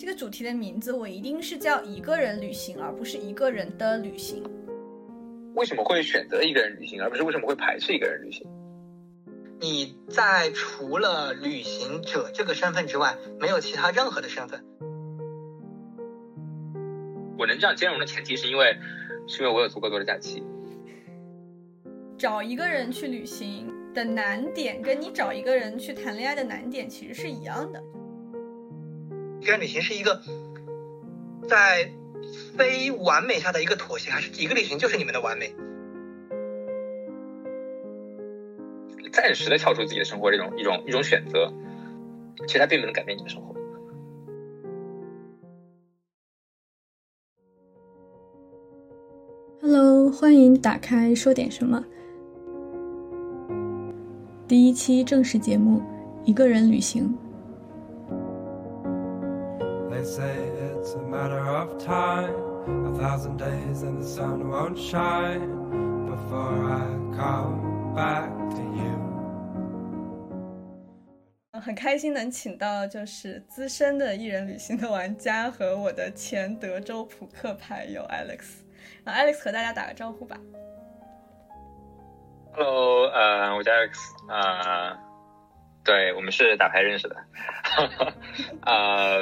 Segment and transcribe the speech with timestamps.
[0.00, 4.42] 这个主题的名字我一定是叫一个人旅行，而不是一个人的旅行。
[5.54, 8.48] 为什么会选择一个人旅行，而不是为什么会排斥一个人旅行？
[9.60, 14.64] 你在除了旅行者这个身份之外，没有其他任何的身份。
[17.38, 18.78] 我能这样兼容的前提是因为，
[19.28, 20.42] 是因为我有足够多的假期。
[22.16, 27.82] 找一个人去旅行的难点，跟你找一个人去谈恋爱的难点其实是一样的。
[29.40, 30.20] 一个人旅行是一个
[31.48, 31.90] 在
[32.56, 35.54] 非完美下的一个妥协，还是一个旅行就是你们的完美？
[39.10, 41.50] 暂时的跳出自己的生活，这种一种一种选择，
[42.46, 43.54] 其实它并不能改变你的生活。
[49.62, 51.82] Hello，欢迎打开说点什么。
[54.46, 55.82] 第一期正式节目，
[56.24, 57.16] 一个人旅行。
[60.00, 60.34] They say
[60.78, 62.32] it's a matter of time,
[62.86, 68.96] a thousand days and the sun won't shine before I come back to you.
[71.60, 78.62] 很开心能请到就是资深的艺人旅行的玩家和我的前德州扑克牌友 Alex。
[79.04, 80.38] 啊，Alex 和大家打个招呼吧。
[82.54, 84.98] Hello，呃，我叫 Alex，啊，
[85.84, 87.16] 对我们是打牌认识的，
[88.62, 89.18] 啊，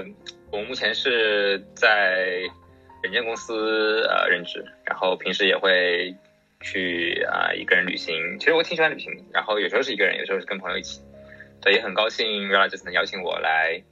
[0.51, 2.41] 我目前是在
[3.03, 6.15] 软件公司呃任职，然后平时也会
[6.61, 8.39] 去啊一个人旅行。
[8.39, 11.01] 其实我挺喜欢旅行，然后有时候是一个人，有时候是跟朋友一起。
[11.61, 13.83] 对，也很高兴 r a 这次能邀请我来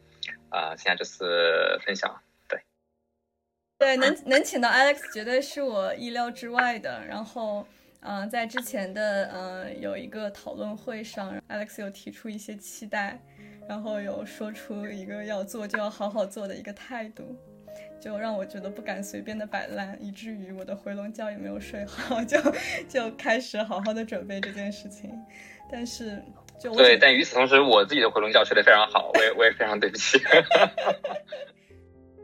[0.50, 2.22] 啊参加这次分享。
[3.78, 7.04] 对，能能请到 Alex 绝对是我意料之外的。
[7.06, 7.66] 然后，
[8.00, 13.20] 嗯，在之前的嗯有一个讨论会上，Alex 有提出一些期待，
[13.68, 17.36] 然后有说出一个要做就要好好做的一个态度，
[18.00, 22.38] 就让我觉得不敢随便的摆烂，以至于我的回笼觉也没有睡好， 就
[22.88, 25.10] 就开始好好的准备这件事情。
[25.70, 26.22] 但是，
[26.60, 30.18] 就对，但与此同时，我自己的回笼觉睡得非常好，我也我也非常对不起。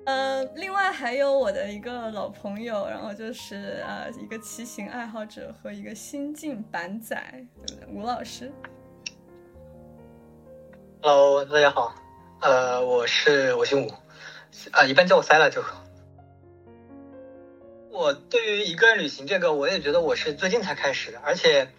[0.06, 7.16] 呃，另外还有我的一个老朋友，然后就是呃，一个骑行爱好者和一个新晋板仔，
[7.66, 7.94] 对不对？
[7.94, 8.52] 吴老师。
[11.04, 11.96] Hello，大家好，
[12.40, 13.90] 呃，我是我姓吴，
[14.70, 15.64] 啊，一般叫我塞了就。
[17.90, 21.72] 我对于一个人旅行这个，我也觉得我是最近才开始的，而且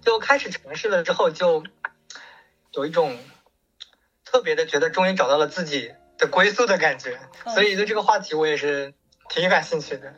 [0.00, 1.62] 就开始尝试了之后，就
[2.72, 3.16] 有一种
[4.24, 5.94] 特别的觉得，终于找到了自己。
[6.16, 7.18] 的归宿的感觉，
[7.54, 8.94] 所以对这个话题我也是
[9.28, 10.14] 挺感兴趣的。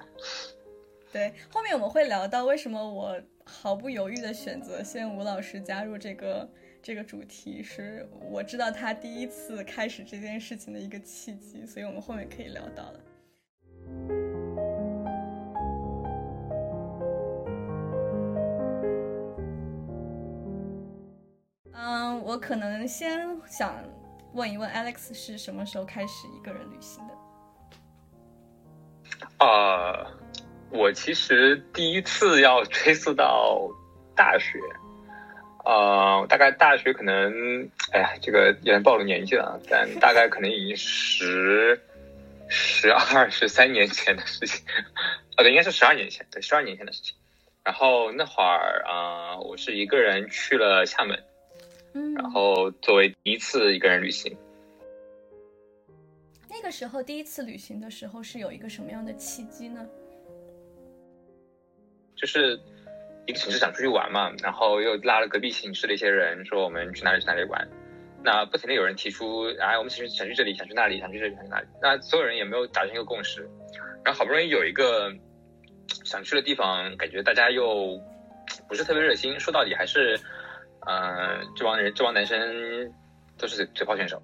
[1.10, 6.46] 对，后面我们会聊到为什么我毫不犹豫的选择先吴老师加入这个
[6.86, 13.00] 这个主题，是我知道他第一次开始这件事情的一个契机，所以我们后面可以聊到了。
[21.72, 23.74] 嗯，我可能先想。
[24.32, 27.14] 问一问 Alex 是什么时候开始一个人旅行的？
[29.44, 30.06] 啊，
[30.70, 33.66] 我其实第一次要追溯到
[34.14, 34.60] 大学，
[35.66, 41.80] 啊，大概大学可能，哎呀，这个有点暴露年纪了，但大概可能已经十、
[42.48, 44.64] 十二、十三年前的事情，
[45.34, 47.16] 啊，对，应该是十二年前，对，十二年前的事情。
[47.64, 51.20] 然后那会儿啊，我是一个人去了厦门。
[52.14, 54.36] 然后作为第一次一个人旅行，
[56.48, 59.84] 那个时候第一次旅行的时候是有一个什么样的契机呢？
[62.14, 62.60] 就是
[63.26, 67.68] 一个寝室想出去玩嘛，然后又拉了隔壁寝室的一些人说我们去哪里去哪里玩，
[68.22, 73.48] 那不停的有人提出，哎，我们寝室想去这里，想去那里，想去这里，想去那里，那所有人也没有达成一个共识，
[74.04, 75.12] 然后好不容易有一个
[76.04, 78.00] 想去的地方，感觉大家又
[78.68, 80.18] 不是特别热心，说到底还是。
[80.88, 82.38] 嗯，这帮人，这帮男生
[83.36, 84.22] 都是嘴嘴炮选手。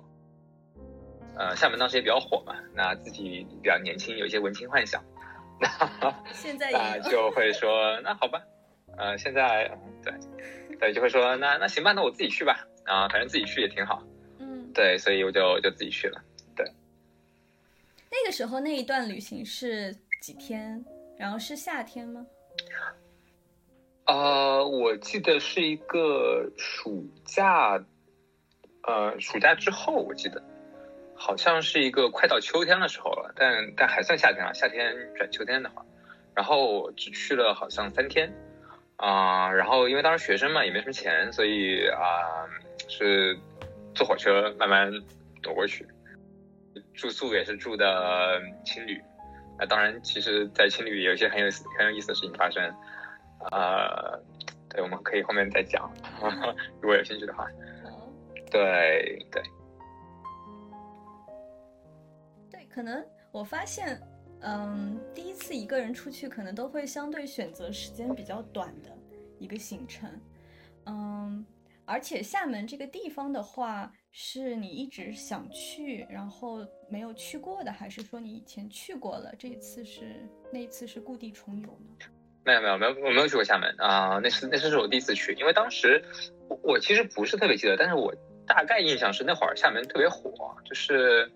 [1.37, 5.03] 呃，厦门当时也比较火嘛，那自己比较年轻，有一些文青幻想，
[5.59, 8.41] 那现在那就会说，那好吧，
[8.97, 9.71] 呃，现在
[10.03, 10.13] 对
[10.79, 14.03] 对，就会说，那那行吧，那我自己去吧，啊，反正自己去也挺好。
[14.39, 16.21] 嗯，对，所以我就就自己去了。
[16.55, 16.67] 对，
[18.11, 20.85] 那个时候那一段旅行是几天？
[21.19, 22.27] 然后是夏天吗？
[24.07, 27.81] 呃，我记得是一个暑假，
[28.83, 30.43] 呃，暑假之后，我记得
[31.15, 35.87] 好像是一个快到秋天的时候了，但但还算夏天啊，夏天转秋天的话，
[36.35, 38.33] 然后只去了好像三天，
[39.03, 42.47] 啊，然后因为当时学生嘛，也没什么钱，所以啊，
[42.89, 43.37] 是
[43.97, 44.93] 坐火车慢慢
[45.43, 45.85] 走过去。
[46.95, 49.03] 住宿也是住的青旅。
[49.59, 51.47] 那当然，其实，在青旅有一些很有
[51.77, 52.63] 很有意思的事情发生。
[53.51, 53.91] 啊，
[54.71, 55.93] 对，我们可以后面再讲，
[56.81, 57.45] 如果有兴趣的话。
[58.53, 59.43] 对对。
[62.53, 64.01] 对，可能我发现，
[64.43, 68.91] 嗯，第一次一个人出去，可能都会相对选择时间比较短的
[69.39, 70.11] 一个行程。
[70.87, 71.45] 嗯，
[71.85, 82.07] 而且厦门这个地方的话，是你一直想去，然后没有去过的，还是说你以前去过了，这一次是那一次是故地重游呢？
[82.45, 86.05] 没有没有没有，我没有去过厦门啊，那是那次是我第一次去，因为当时
[86.49, 88.13] 我我其实不是特别记得，但是我
[88.45, 90.33] 大概印象是那会儿厦门特别火，
[90.65, 91.31] 就是，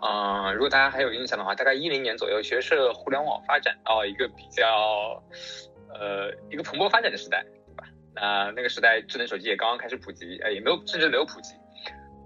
[0.00, 5.20] 嗯，如果大家还有印象的话，大概一零年左右，其实是互联网发展到一个比较，
[5.92, 7.44] 呃，一个蓬勃发展的时代。
[7.66, 7.84] 对吧
[8.14, 11.54] 那那个时代，智能手机也刚刚开始普及，呃，也没有，甚至没有普及。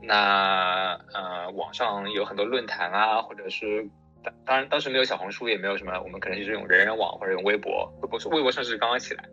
[0.02, 3.88] 那呃，网上有很多论坛啊，或者是
[4.22, 9.24] 当当然当时没有小红书，也没有什么，我们可能就是用人人网或者用微博，微博微博甚至刚刚起来。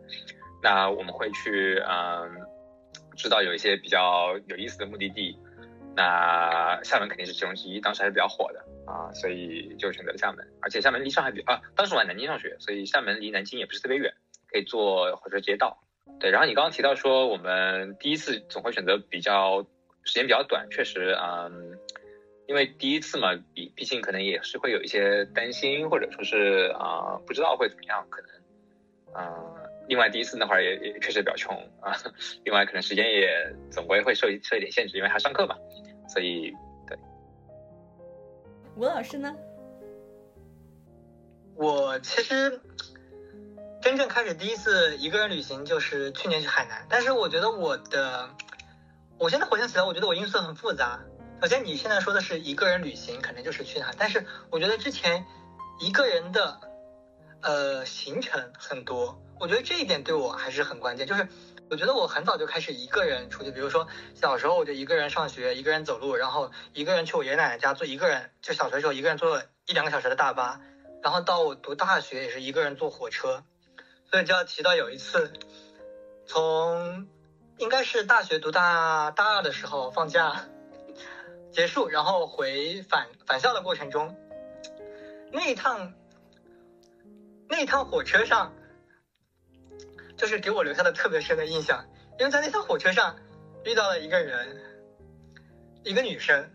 [0.62, 2.30] 那我们会去嗯，
[3.16, 5.38] 知道有一些比较有意思的目的地。
[5.96, 10.46] 那厦门肯定是其中之一，当时还是比较火的啊，所以就选择了厦门。
[10.62, 14.12] 而且厦门离上海比啊，当时我在南京上学，所以厦门离南京也不是特别远，
[14.50, 15.82] 可以坐火车直接到。
[16.18, 19.64] 对，然后你刚刚提到说我们第一次总会选择比较
[20.04, 21.78] 时间比较短，确实，嗯，
[22.46, 28.30] 因为第一次嘛，毕毕竟可能也是会有一些担心，或者说是啊不知道会怎么样，可能，
[29.16, 29.24] 嗯，
[29.88, 31.96] 另外第一次那会儿也也确实比较穷啊，
[32.44, 33.28] 另外可能时间也
[33.70, 35.56] 总归会受受一点限制，因为还上课嘛，
[36.08, 36.52] 所以
[36.86, 36.98] 对。
[38.76, 39.34] 吴老师呢？
[41.54, 42.60] 我其实。
[43.82, 48.28] 真正开始第一次一个人旅行就是去年去海南，但是我觉得我的，
[49.18, 51.00] 我现在回想起来，我觉得我因素很复杂。
[51.40, 55.24] 首先你现在说的是一个人旅行，可能就是去海，但是我觉得之前
[55.80, 56.60] 一个人的
[57.42, 61.06] 呃行程很多，我觉得这一点对我还是很关键。
[61.06, 61.26] 就是
[61.70, 70.60] 我觉得我很早就开始一个人出去，比如说小时候我就一个人上学，一个人走路，然后一个人去我爷爷奶奶家坐一个人，就小学时候一个人坐一两个小时的大巴，
[71.02, 73.42] 然后到我读大学也是一个人坐火车。
[74.10, 75.32] 所以就要提到有一次，
[76.26, 77.06] 从
[77.58, 80.46] 应该是大学读大大二的时候放假
[81.52, 84.16] 结束，然后回返返校的过程中，
[85.30, 85.92] 那一趟
[87.50, 88.52] 那一趟火车上，
[90.16, 91.84] 就是给我留下了特别深的印象，
[92.18, 93.16] 因为在那趟火车上
[93.64, 94.56] 遇到了一个人，
[95.82, 96.48] 一个女生，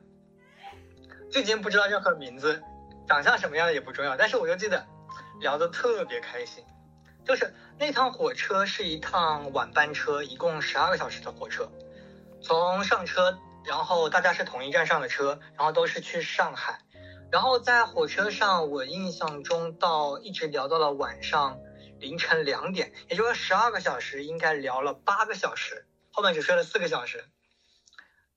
[1.30, 2.63] 至今不知道任何名字，
[3.07, 4.88] 长相什么样的也不重要，但是我就记得
[5.42, 6.63] 聊得特别开心。
[7.25, 11.69] 就是那趟火车是一趟晚班车，一共十二个小时的火车。
[12.41, 16.80] 从上车，然后大家是同一站上的车，然后都是去上海。
[17.31, 21.60] 然后在火车上，我印象中到一直聊到了晚上
[22.00, 27.25] 凌晨两点，也就是说十二个小时应该聊了八个小时，后面只睡了四个小时。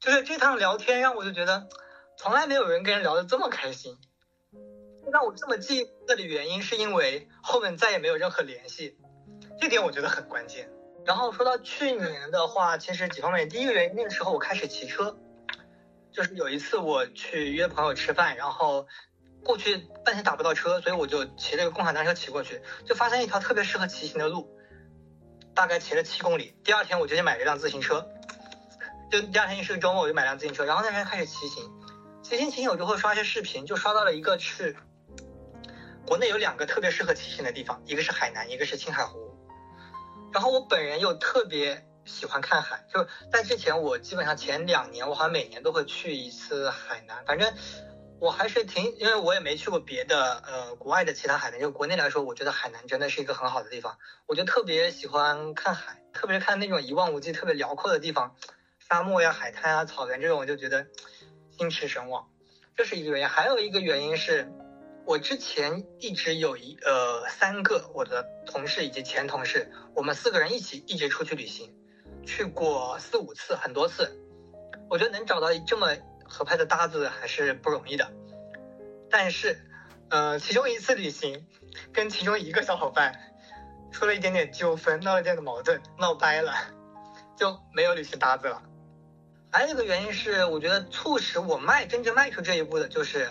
[0.01, 1.69] 就是这趟聊天让我就觉得，
[2.17, 3.97] 从来没有人跟人聊得这么开心。
[5.11, 8.99] 让我这么记得的原因，是因为后面再也没有任何联系，
[9.59, 10.71] 这点我觉得很关键。
[11.07, 15.17] 然后说到去年的话，其实几方面，第一个原因，那个时候我开始骑车，
[16.19, 18.89] 就是有一次我去约朋友吃饭，然后
[19.45, 24.51] 过去半天打不到车，所以我就骑这个共享单车骑过去，就发现一条特别适合骑行的路，
[25.55, 26.57] 大概骑了七公里。
[26.65, 28.05] 第二天我就去买了一辆自行车，
[29.13, 31.71] 就第二天是个周末，我就买辆自行车，然后那天开始骑行，
[32.25, 34.75] 骑行骑行我就会刷一些视频，就刷到了一个是。
[36.05, 39.39] 国内有两个特别适合骑行的地方，一个是海南，一个是青海湖。
[40.33, 47.25] 然后我本人又特别喜欢看海，就在之前我基本上前两年我好像每年都会去一次海南。
[47.27, 47.53] 反正
[48.19, 53.99] 我还是挺，因为我也没去过别的呃国外的其他海南，就国内来说，我觉得海南真的是一个很好的地方。
[54.27, 58.35] 我就特别喜欢看海，特别看那种一望无际、特别辽阔的地方，
[58.79, 60.87] 沙漠呀、海滩啊、草原这种，我就觉得
[61.57, 62.29] 心驰神往。
[62.75, 64.51] 这是一个原因，还有一个原因是。
[65.07, 71.75] 我之前一直有一呃三个我的同事以及前同事，我们四个人一起一直出去旅行，
[72.27, 74.19] 去过四五次，很多次。
[74.89, 78.11] 我觉得能找到这么合拍的搭子还是不容易的。
[79.11, 79.59] 但是，
[80.11, 81.47] 呃，其中一次旅行，
[81.93, 83.19] 跟其中一个小伙伴
[83.93, 86.53] 出了一点点纠纷，闹了点的矛盾，闹掰了，
[87.37, 88.63] 就没有旅行搭子了。
[89.51, 93.29] 还有一个原因是，我觉得促使我迈真正迈出这一步的就是。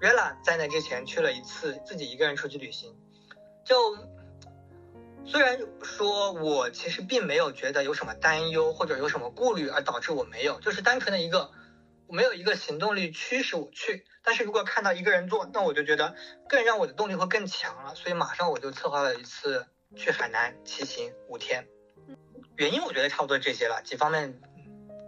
[0.00, 2.96] Rella 在那之前去了一次自己一个人出去旅行，
[3.66, 3.76] 就
[5.24, 11.50] 虽然说我其实并没有觉得有什么担忧或者有什么顾虑而导致我没有，就是单纯的一个
[12.06, 14.04] 我没有一个行动力驱使我去。
[14.22, 16.14] 但是如果看到一个人做，那我就觉得
[16.48, 17.94] 更让我的动力会更强了。
[17.94, 21.66] 所以马上我就策划了一次去海南骑行五天。
[22.56, 24.40] 原因我觉得差不多这些了，几方面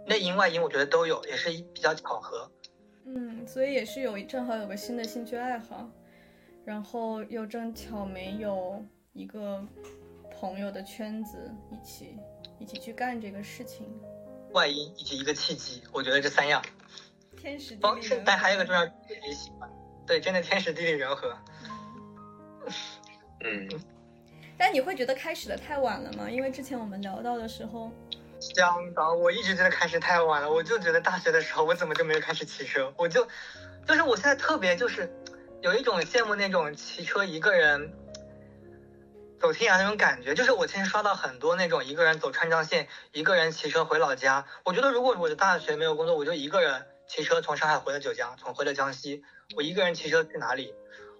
[0.07, 2.49] 内因外因我觉得都有，也是比较巧合。
[3.05, 5.89] 嗯，所以也是有正好有个新的兴趣爱好，
[6.65, 9.63] 然后又正巧没有一个
[10.43, 12.17] 朋友的圈子一起
[12.59, 13.87] 一起去干这个事情。
[14.51, 16.61] 外因以及一个契机，我觉得这三样。
[17.37, 18.23] 天时地利人和。
[18.25, 19.69] 但还有一个重要，自己喜欢。
[20.05, 21.33] 对，真的天时地利人和。
[23.39, 23.69] 嗯，
[24.57, 26.29] 但你会觉得开始的太晚了吗？
[26.29, 27.89] 因为之前我们聊到的时候，
[28.41, 30.51] 相当，我一直觉得开始太晚了。
[30.51, 32.93] 我就觉得大学的时候，我怎么就没有开始骑车？
[32.97, 33.25] 我就，
[33.87, 35.09] 就是我现在特别就是
[35.61, 37.93] 有一种羡慕那种骑车一个人
[39.43, 40.33] 走天涯那种感觉。
[40.33, 44.45] 就是我之前刷到很多那种一个人走川藏线，一个人骑车回老家。
[44.63, 49.21] 我觉得如果我的大学没有工作，我就一个人骑车从上海回了九江，从回了江西，
[49.57, 50.73] 我一个人骑车去哪里？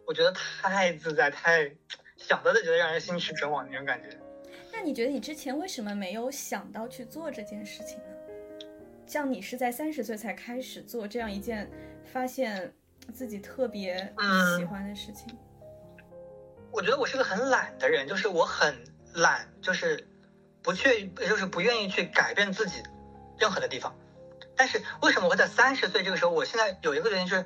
[0.07, 1.69] 我觉得太自在，太
[2.15, 4.17] 想到就觉得让人心驰神往那种感觉。
[4.71, 8.05] 那你觉得你之前为什么没有想到去做这件事情呢？
[9.05, 11.69] 像你是在三十岁才开始做这样一件
[12.05, 12.73] 发现
[13.13, 13.97] 自己特别
[14.57, 15.37] 喜欢的事情。
[16.73, 20.07] 我觉得我是个很懒的人，就是我很懒，就是
[20.63, 22.81] 不去，就是不愿意去改变自己
[23.37, 23.95] 任何的地方。
[24.55, 26.31] 但是为什么会在三十岁这个时候？
[26.31, 27.45] 我现在有一个原因就是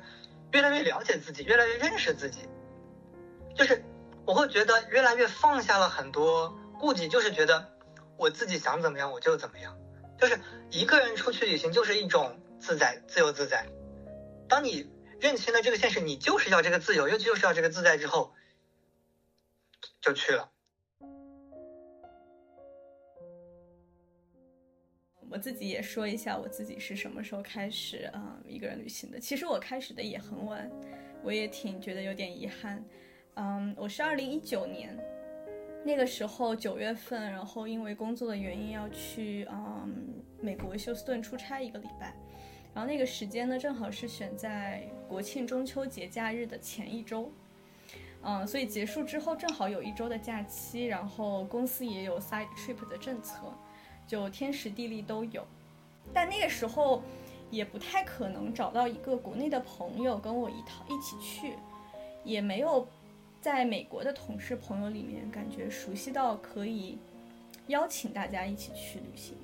[0.52, 2.48] 越来越了解自己，越来越认识自己，
[3.54, 3.84] 就是
[4.24, 7.70] 我会觉得越来越放下了很多顾忌，就是觉得
[8.16, 9.76] 我自己想怎么样我就怎么样，
[10.18, 13.66] 就是一个人出去旅行就是一种自在、自由自在。
[14.48, 18.32] 当你认清了这个现实，你就是要这个自由，又就是要这个自在之后，
[20.00, 20.50] 就去了。
[25.30, 29.20] 我自己也说一下我自己是什么时候开始啊、一个人旅行的。
[29.20, 30.70] 其实我开始的也很晚，
[31.22, 32.82] 我也挺觉得有点遗憾。
[33.34, 34.98] 嗯，我是二零一九年
[35.84, 42.16] 那个时候九月份，然后因为工作的原因要去嗯美国休斯顿出差一个礼拜，
[42.74, 47.30] 然后那个时间呢正好是选在国庆中秋节假日的前一周。
[48.22, 53.38] 嗯，所以结束之后正好有一周的假期，然后公司也有 side trip 的政策，
[54.06, 55.46] 就天时地利都有。
[56.12, 57.02] 但那个时候
[57.50, 61.54] 也不太可能找到一个国内的朋友跟我一套一起去，
[62.24, 62.86] 也没有
[63.40, 66.98] 在美国的同事朋友里面感觉熟悉到可以
[67.68, 69.36] 邀请大家一起去旅行。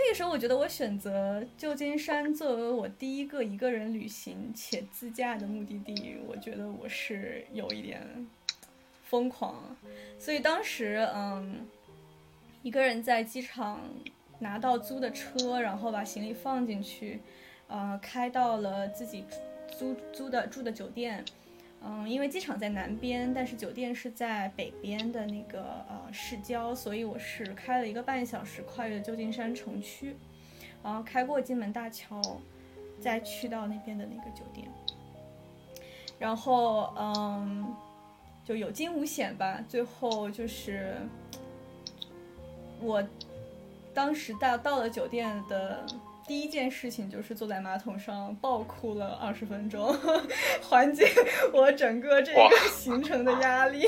[0.00, 8.00] 那个时候，我觉得我选择旧金山作为我第一个一个人旅行且自驾的目的地，我觉得我是有一点
[9.02, 9.76] 疯狂，
[10.16, 11.66] 所以当时嗯，
[12.62, 13.80] 一个人在机场
[14.38, 17.20] 拿到租的车，然后把行李放进去，
[17.66, 19.24] 呃，开到了自己
[19.76, 21.24] 租租的住的酒店。
[21.90, 30.14] 嗯，因为机场在南边，但是酒店是在北边的那个呃市郊，所以我是开了一个半小时跨越旧金山城区，
[30.82, 32.20] 然后开过金门大桥，
[33.00, 34.68] 再去到那边的那个酒店，
[36.18, 37.74] 然后嗯，
[38.44, 39.64] 就有惊无险吧。
[39.66, 40.94] 最后就是
[42.82, 43.02] 我
[43.94, 45.86] 当时到到了酒店的。
[46.28, 49.92] 第一件事情就是坐在马桶上暴哭了二十分钟，
[50.62, 51.06] 缓解
[51.54, 53.80] 我整个这个行程的压力。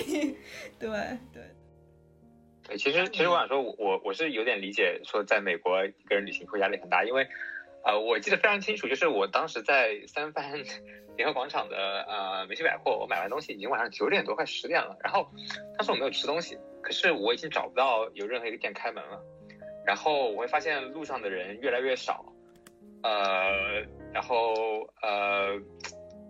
[0.81, 0.89] 对
[1.33, 1.43] 对
[2.67, 7.29] 对，其实其实我想说，我我我是有点理解说在美国一个人旅行会压力很大，因为
[7.85, 10.63] 呃，我记得非常清楚，就是我当时在三藩
[11.19, 11.77] 联合广场的
[12.09, 15.31] 呃梅西百货，我买完东西已经晚上九点多快十点了，然后
[15.77, 19.23] 当时我没有吃东西，可是我已经找不到有任何一个店开门了。
[19.91, 22.25] 然后我会发现路上的人越来越少，
[23.03, 23.51] 呃，
[24.13, 24.55] 然后
[25.03, 25.59] 呃，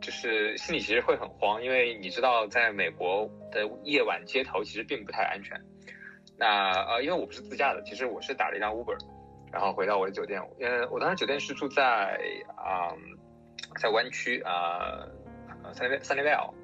[0.01, 5.61] 就是心里其实会很慌，因为你知道，在美国的夜晚街头其实并不太安全。
[6.39, 8.97] 那呃，因为我不是自驾的，其实我是打了一辆 Uber，
[9.53, 10.41] 然后回到我的酒店。
[10.59, 12.19] 呃，我当时酒店是住在
[12.57, 12.97] 啊、
[13.79, 15.07] 在湾区啊，
[15.75, 16.55] 三三三 l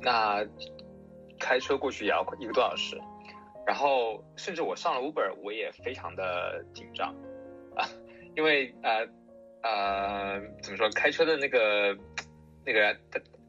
[0.00, 0.46] 那
[1.40, 2.96] 开车过去也要一个多小时。
[3.66, 7.12] 然后，甚至我上了 Uber，我也非常的紧张
[7.74, 7.82] 啊，
[8.36, 9.04] 因为呃
[9.62, 11.98] 呃，怎么说，开车的那个
[12.64, 12.96] 那个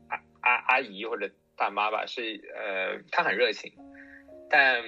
[0.10, 3.72] 阿阿阿姨或者大妈吧，是呃，她很热情，
[4.50, 4.84] 但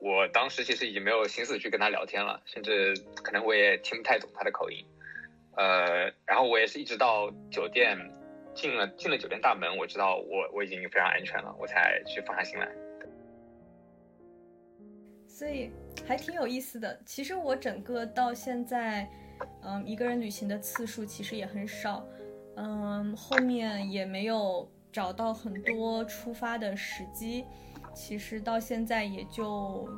[0.00, 4.82] 我当时其实已经没有心思去跟她聊天了，甚至可能我也听不太懂她的口音，
[5.58, 7.98] 呃，然后我也是一直到酒店
[8.54, 12.66] 进了进了酒店大门，我知道我我已经非常安全了，我才去放下心来。
[15.38, 15.70] 所以
[16.04, 16.98] 还挺有意思的。
[17.06, 19.08] 其实我整个到现在
[19.62, 22.04] 嗯，一个人旅行的次数其实也很少，
[22.56, 27.44] 嗯，后面也没有找到很多出发的时机，
[27.94, 29.88] 其实到现在也就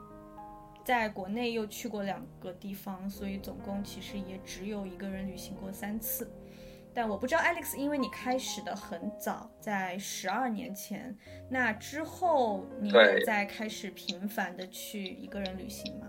[0.85, 6.30] 在国内又去过两个地方，所以总共其实也只有一个人旅行过三次。
[6.94, 11.16] 但我不知道 Alex，因为你开始的很早，在十二年前，
[11.49, 16.06] 那之后你有在开始频繁的去一个人旅行吗？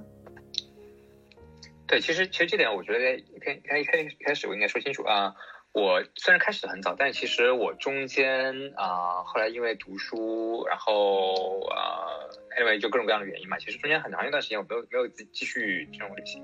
[1.88, 5.36] 对，其实其实这点我觉得一开一开一开开始我应该说清楚啊。
[5.74, 12.12] 我虽然开始的很早，但其实我中间啊，后来因为读书，然后啊
[12.60, 16.44] ，anyway 就各种各样的原因嘛，其实中间很长一段时间我没有没有继继续这种旅行。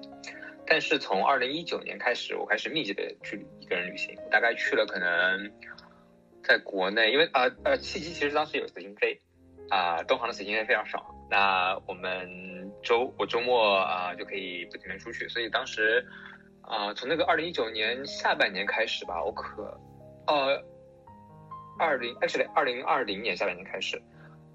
[0.70, 5.50] 但是从二零一九年开始，我开始密集的去一个人旅行，大概去了可能
[6.44, 9.18] 在国内，因为啊呃契机其实当时有随心飞，
[9.70, 12.30] 啊东航的随心飞非常少，那我们
[12.84, 16.06] 周我周末啊就可以不停的出去，所以当时
[16.62, 19.64] 啊从那个二零一九年下半年开始吧，我可
[20.28, 20.62] 呃
[21.80, 24.02] 二零 actually 二零二零年下半年开始，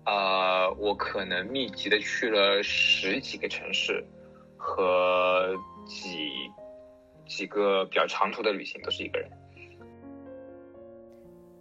[0.04, 4.04] 呃我可能密集的去了十几个城市
[4.58, 5.56] 和。
[5.86, 6.50] 几
[7.26, 9.30] 几个比较长途的旅行都是一个人。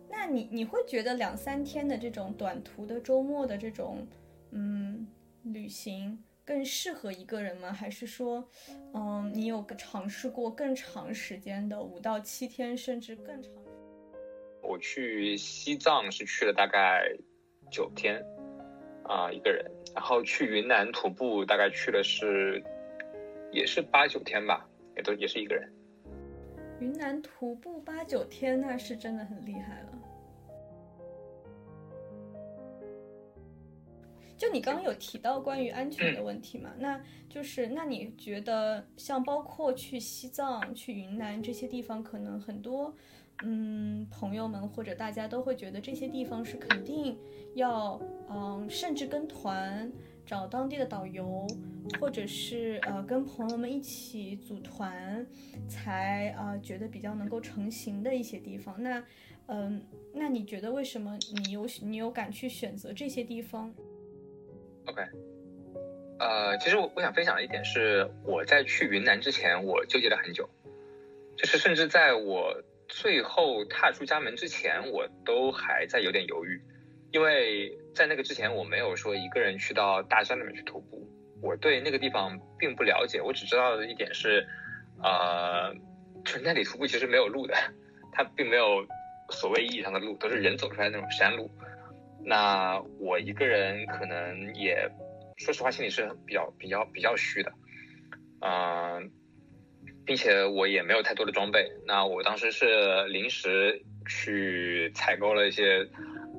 [0.10, 4.06] 那你你会觉得两三天的这种短途的周末的这种
[4.52, 5.08] 嗯
[5.44, 7.72] 旅行更适合一个人吗？
[7.72, 8.48] 还是说
[8.94, 13.52] 嗯你有个尝试过更长时间的五到七天甚至更长？
[14.62, 17.12] 我去西藏是去了大概
[17.72, 18.24] 九天
[19.04, 22.64] 啊一个人，然后去云南徒步大概去的是。
[23.52, 25.72] 也是八九天吧，也都也是一个人。
[26.80, 29.90] 云南徒步八九天，那是真的很厉害了。
[34.36, 36.72] 就你刚刚有提到关于安全的问题嘛？
[36.80, 42.92] 那就是那你觉得像包括去西藏、去云南这些地方，可能很多
[43.44, 47.16] 嗯朋友们或者大家都会觉得这些地方是肯定
[47.54, 49.92] 要嗯，甚至跟团。
[50.32, 51.46] 找当地的导游，
[52.00, 55.28] 或者是呃跟朋友们一起组团，
[55.68, 58.82] 才啊觉得比较能够成型的一些地方。
[58.82, 59.04] 那
[59.48, 63.76] 嗯，那你觉得为什么你有你有敢去选择这些地方
[64.86, 65.02] ？OK，
[66.18, 70.50] 呃，其实我我想分享的一点是，我在去云南之前，我纠结了很久，
[71.36, 72.56] 就是甚至在我
[72.88, 76.62] 最后踏出家门之前，我都还在有点犹豫。
[77.12, 81.06] 因为在那个之前，我没有说一个人去到大山里面去徒步，
[81.42, 83.22] 我对那个地方并不了解。
[83.22, 84.48] 我只知道的一点是，
[85.04, 85.74] 呃，
[86.24, 87.54] 就是那里徒步其实没有路的，
[88.14, 88.88] 它并没有
[89.30, 91.52] 所谓意义上的路，都是人走出来那种山路。
[92.24, 94.90] 那我一个人可能也，
[95.36, 97.52] 说实话，心里是比较比较比较虚的，
[98.40, 99.12] 嗯，
[100.06, 101.70] 并且我也没有太多的装备。
[101.86, 105.86] 那我当时是临时去采购了一些。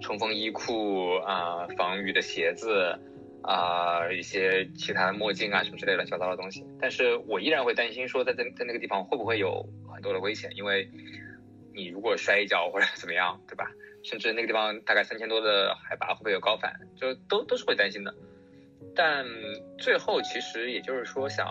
[0.03, 2.99] 冲锋衣裤啊，防雨的鞋子
[3.43, 6.67] 啊，一些其他的墨镜啊，什么之类乱七八糟的东西。
[6.81, 10.51] 但是我依然会担心说，在在在那个地方会不会有很多的危险？
[10.57, 10.91] 因为
[11.73, 13.71] 你如果摔一跤或者怎么样，对吧？
[14.05, 16.75] 甚至那个地方大概三千多的海拔会不会有高反？
[16.97, 18.13] 就都都是会担心的。
[18.95, 19.25] 但
[19.79, 21.47] 最后其实也就是说想，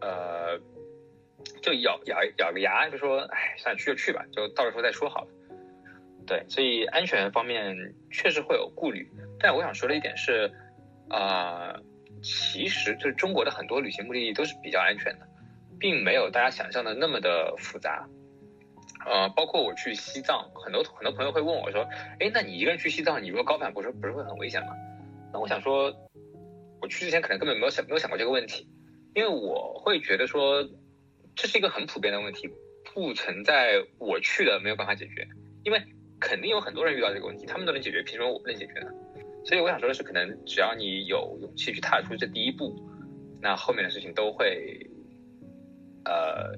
[0.00, 0.58] 呃，
[1.62, 5.28] 就咬咬咬个牙，就说，哎，算，去就去吧，就到时候再说好了。
[6.28, 7.74] 对，所以安全方面
[8.12, 9.10] 确实会有顾虑，
[9.40, 10.52] 但我想说的一点是，
[11.08, 11.74] 啊，
[12.22, 15.26] 其实就是中国的很多旅行目的地都是比较安全的，
[15.80, 18.06] 并没有大家想象的那么的复杂。
[19.06, 21.88] 呃，包括我去西藏，很多很多朋友会问我说，
[22.20, 24.68] 哎，那你一个人去西藏，你如果高反，不是不是会很危险吗？
[25.32, 25.90] 那我想说，
[26.82, 28.68] 我去之前可能根本没有想没有想过这个问题，
[29.14, 30.62] 因为我会觉得说，
[31.34, 32.50] 这是一个很普遍的问题，
[32.92, 35.26] 不存在我去了没有办法解决，
[35.64, 35.82] 因为。
[36.20, 38.90] 肯定有很多人遇到这个问题，他们都能解决，凭什么我不能解决呢？
[39.44, 42.76] 所以我想说的是，可能只要你有勇气去踏出这第一步，
[43.40, 44.78] 那后面的事情都会，
[46.04, 46.52] 呃，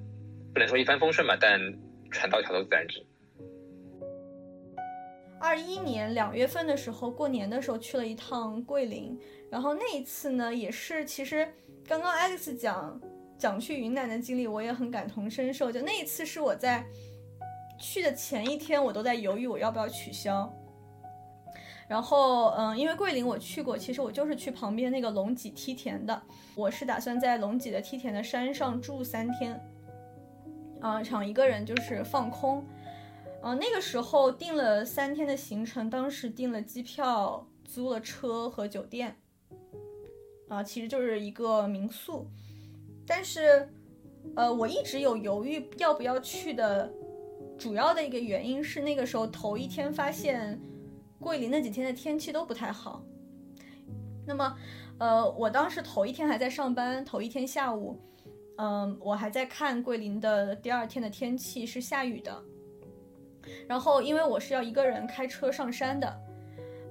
[0.53, 1.61] 不能说一帆风顺吧，但
[2.11, 3.05] 船到桥头自然直。
[5.39, 9.17] 二一年两月份的时候，过年的时候去了一趟桂林，
[9.51, 11.47] 然后那一次呢，也是其实
[11.87, 13.01] 刚刚 Alex 讲
[13.39, 15.71] 讲去云南的经历，我也很感同身受。
[15.71, 16.85] 就那一次是我在。
[17.81, 20.53] 去的前一天，我都在犹豫我要不要取消。
[21.89, 26.23] 然后，嗯，因为桂林我去过，其实我就是去旁边那个龙脊梯田的。
[26.55, 29.61] 我是打算在龙脊的梯田的山上住三天，
[30.81, 32.65] 啊，想一个人就是放空。
[33.43, 39.17] 嗯，那个时候订了三天的行程，当时订了机票、租了车和酒店，
[40.49, 42.25] 啊，其实就是一个民宿。
[43.05, 43.69] 但是，
[44.37, 46.93] 呃，我一直有犹豫要不要去的，
[47.61, 50.59] 主要的一个原因是那个时候头一天发现
[51.19, 53.05] 桂林那几天的天气都不太好。
[54.27, 54.57] 那么，
[54.99, 58.01] 呃，我当时头一天还在上班，头一天下午，
[58.57, 62.43] 嗯，我还在看桂林的第二天的天气是下雨的。
[63.69, 66.21] 然后，因为我是要一个人开车上山的，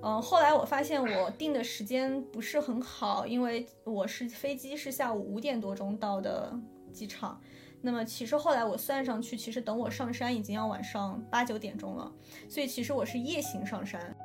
[0.03, 6.53] 嗯，后来我发现我定的时间不是很好，因为我是飞机是下午五点多钟到的
[6.93, 7.41] 机场，
[7.81, 12.11] 那么其实后来我算上去，其实等我上山已经要晚上八九点钟了，
[12.47, 14.15] 所以其实我是夜行上山。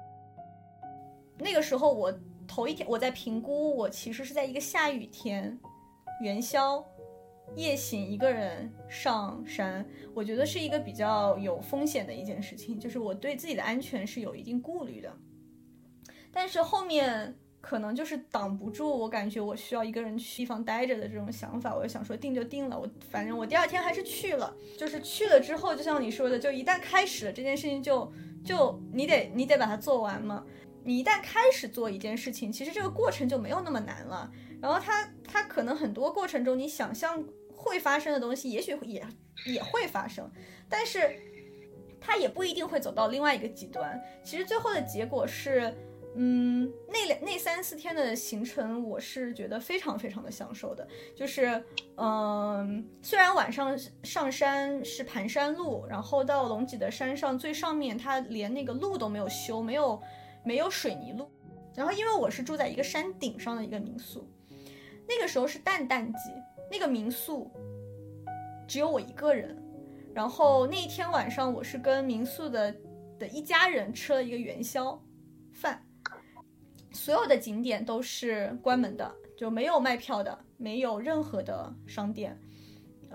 [1.38, 2.12] 那个时候我
[2.46, 5.58] 头一天我在评估，我其实是在一个下雨天，
[6.20, 6.84] 元宵。
[7.56, 15.14] 夜行一个人上山，我觉得是一个比较有风险的一件事情，就是我对自己的安全是有一定顾虑的。
[16.32, 22.78] 但是后面可能就是挡不住，我感觉我需要一个人去地方待着的这种想法，我就想说定就定了。
[22.78, 28.12] 我反正我第二天还是去了，就是去了之后，就像你说的，就一旦开始了这件事情，就
[28.44, 30.44] 就你得你得把它做完嘛。
[30.82, 34.30] 你一旦开始做一件事情，其实这个过程就没有那么难了。
[34.60, 39.02] 然后它它可能很多过程中你想象会发生的东西，也许也
[39.46, 40.30] 也会发生，
[40.68, 41.18] 但是
[41.98, 43.98] 它也不一定会走到另外一个极端。
[44.22, 45.74] 其实最后的结果是，
[46.16, 50.86] 嗯，那两那三四天的行程，我是觉得非常非常的享受的。
[51.14, 51.62] 就是，
[51.96, 60.00] 嗯，虽然晚上上山是盘山路，然后到龙脊的山上最上面，它连那个路都没有修，没有
[60.44, 61.28] 没有水泥路。
[61.74, 64.24] 然后因为我是住在一个山顶上的一个民宿。
[65.08, 66.30] 那个时候是淡淡季，
[66.70, 67.50] 那个民宿
[68.68, 69.60] 只有我一个人。
[70.14, 72.72] 然后那一天晚上，我是跟民宿的
[73.18, 74.96] 的一家人吃了一个元宵。
[76.94, 82.38] 所有的景点都是关门的，就没有卖票的，没有任何的商店。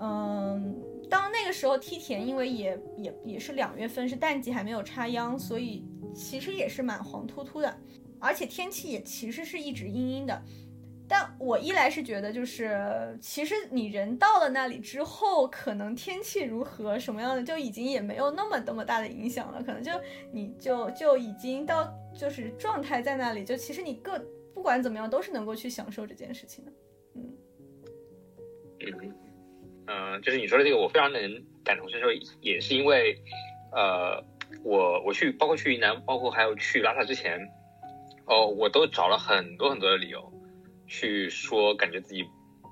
[0.02, 7.76] 嗯，当那个时候梯田，因为也也也是两月份，是淡季，还没有插秧，所以其实也是蛮黄秃秃的，
[8.18, 10.42] 而且天气也其实是一直阴阴的。
[11.06, 19.60] 但我一来是觉得，就是其实你人到了那里之后，可能天气如何什么样的，就已经也没有那么那么大的影响了。
[19.60, 19.90] 可能就
[20.32, 24.22] 你就就已经到就是状态在那里，就其实你各
[24.54, 26.72] 不管怎么样都是能够去享受这件事情的。
[27.14, 27.32] 嗯
[28.80, 29.14] 嗯
[29.86, 31.22] 嗯，就是你说的这个，我非常能
[31.64, 32.08] 感同身受，
[32.42, 33.16] 也是因为
[33.72, 34.22] 呃，
[34.62, 37.40] 我我去包括去云南，包括还有去拉萨之前，
[38.26, 40.30] 哦，我都找了很多很多的理由。
[40.86, 42.22] 去说感觉自己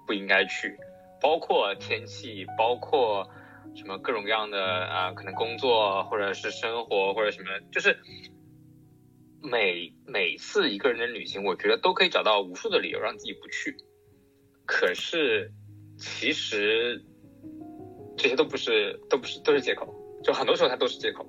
[0.06, 0.76] 不应该去，
[1.22, 3.26] 包括天气，包括
[3.74, 7.96] 什么各种各样的啊，可能工作或者是生活或者什么，就是
[9.42, 13.76] 每每次一个人的旅行，我觉得都可以找到无数的理由让自己不去。
[14.66, 15.52] 可是
[15.98, 17.04] 其实
[18.16, 19.94] 这些都不是，都不是，都是借口。
[20.22, 21.26] 就很多时候它都是借口。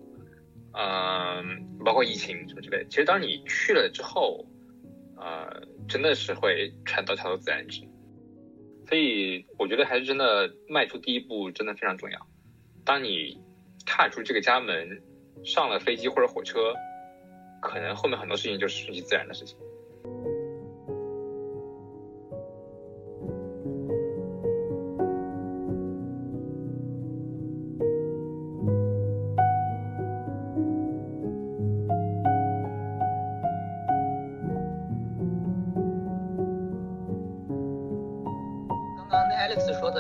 [0.73, 2.85] 嗯，包括疫情什么之类。
[2.89, 4.45] 其实当你去了之后，
[5.17, 5.67] 呃。
[5.87, 7.81] 真的是会船到桥头自然直，
[8.87, 12.27] 所以我觉得还是真的迈出第一步真的非常重要。
[12.85, 13.41] 当你
[13.87, 15.01] 踏出这个家门，
[15.43, 16.75] 上了飞机或者火车，
[17.61, 19.57] 可能后面很多事情就是顺其自然的事情。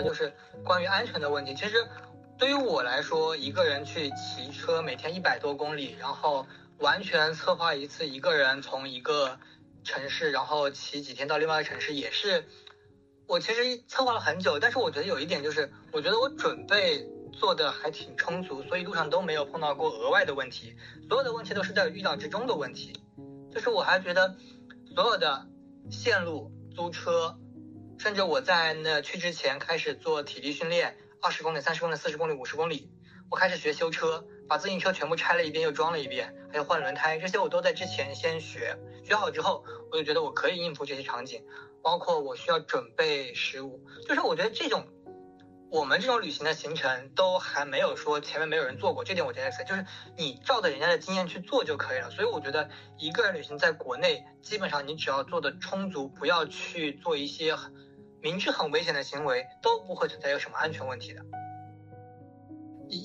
[0.01, 0.31] 就是
[0.63, 1.53] 关于安全的问题。
[1.53, 1.75] 其实
[2.37, 6.45] 对于我来说，一个人去骑车，每天一百多公里，然后
[6.79, 9.39] 完全策划一次一个人从一个
[9.83, 12.45] 城市，然后骑几天到另外一个城市，也是
[13.27, 14.59] 我其实策划了很久。
[14.59, 20.75] 但是我觉得有一点就是，我觉得我准备做的还挺充足，所以路上都没有碰到过额外的问题。
[21.07, 22.93] 所有的问题都是在预料之中的问题。
[23.53, 24.35] 就是我还觉得
[24.95, 25.47] 所有的
[25.89, 27.37] 线路租车。
[27.97, 32.89] 甚至我在那去之前开始做体力训练，二十公里、三十公里、四十公里、五十公里，
[33.29, 38.75] 我开始学修车，把自行车全部拆了一遍又装了一遍，还有换轮胎，这些我都在之前先学。
[39.03, 41.45] 学好之后，我就觉得我可以应付这些场景，
[41.83, 44.87] 包括我需要准备食物，就是我觉得这种
[45.69, 49.85] 我们这种旅行的行程都还没有说前面没有人做过，这点我觉得就是
[50.17, 52.09] 你照着人家的经验去做就可以了。
[52.09, 57.55] 所以我觉得一个人旅行在国内，基本上你只要做的充足，不要去做一些。
[58.21, 61.21] 明知很危险的行为都不会存在有什么安全问题的。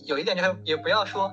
[0.07, 1.33] 有一点就是，也不要说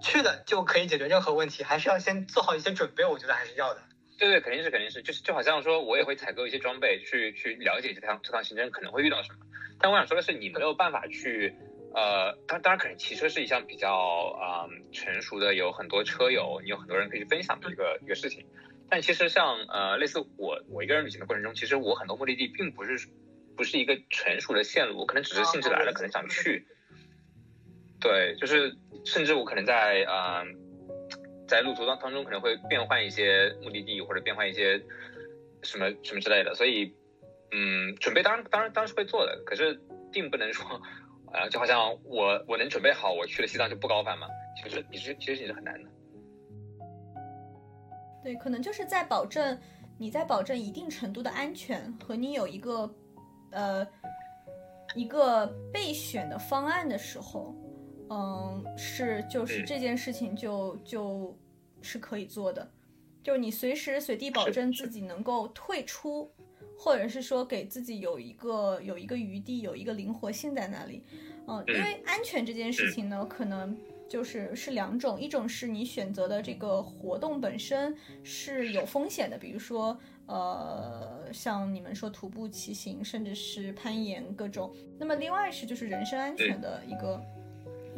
[0.00, 3.04] 去了就可以解决任何问题，还是要先做好一些准备。
[3.04, 3.82] 我觉得还是要的。
[4.18, 9.38] 对对，肯定是肯定是，就是就好像说我也会采购一些装备，去去了解这趟这趟行程可能会遇到什么。
[9.78, 11.54] 但我想说的是，你没有办法去，
[11.94, 13.92] 呃，当当然可能骑车是一项比较
[14.40, 18.44] 啊、成熟的，有很多车友，你有很多人可以去分享的一个一个事情。
[18.90, 23.08] 但其实像呃类似我我一个人旅行的过程中，其实我很多目的地并不是
[23.56, 26.66] 不是一个成熟的线路，我可能只是兴致来了，可能想去。
[28.00, 30.44] 对，就是甚至我可能在呃
[31.48, 34.78] 在路途当当中可能会变换一些目的地或者变换一些
[35.62, 36.94] 什么什么之类的，所以
[37.52, 39.80] 嗯，准备当然当然当然是会做的，可是
[40.12, 40.64] 并不能说
[41.32, 44.28] 呃就好像我我能准备好我去了西藏就不高反嘛，
[44.62, 45.90] 其实其实其实也是很难的。
[48.22, 49.58] 对，可能就是在保证
[49.98, 52.94] 你在保证一定程度的安全和你有一个
[53.52, 53.86] 呃
[54.94, 57.54] 一个备选的方案的时候，
[58.10, 61.36] 嗯，是就是嗯这件事情就就
[61.82, 62.70] 是可以做的，
[63.22, 66.30] 就是你随时随地保证自己能够退出，
[66.78, 71.02] 或者是说给自己有一个有一个余地，有一个灵活性在那里。
[71.46, 73.76] 嗯，因嗯为安全这件事情呢，可能
[74.08, 84.74] 就是是两种，一种是你选择的这个活动本身是有风险的，比如说呃，像你们说徒步、骑行，甚至是攀岩各种。
[84.98, 87.18] 那么另外是就是人身安全的一个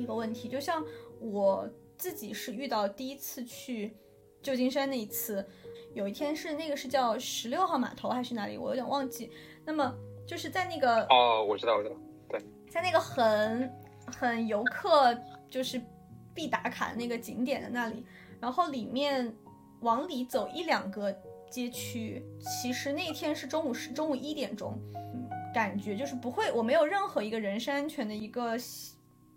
[0.01, 0.85] 一个问题，就像
[1.21, 3.95] 我自己是遇到第一次去
[4.43, 5.47] 旧金山那一次，
[5.95, 9.31] 有一天是那个是叫十六号码头还是哪里，我有点忘记。
[9.65, 9.95] 那么
[10.27, 11.97] 就是在那个哦，我知道我知道，
[12.29, 13.71] 对在那个很
[14.07, 15.17] 很游客
[15.51, 15.81] 就是
[16.35, 18.05] 必打卡的那个景点的那里，
[18.41, 19.35] 然后里面
[19.81, 21.15] 往里走一两个
[21.51, 28.57] 街区，其实那天是中午是中午一点钟，嗯感觉就是不会，我没有任何一个人身安全的一个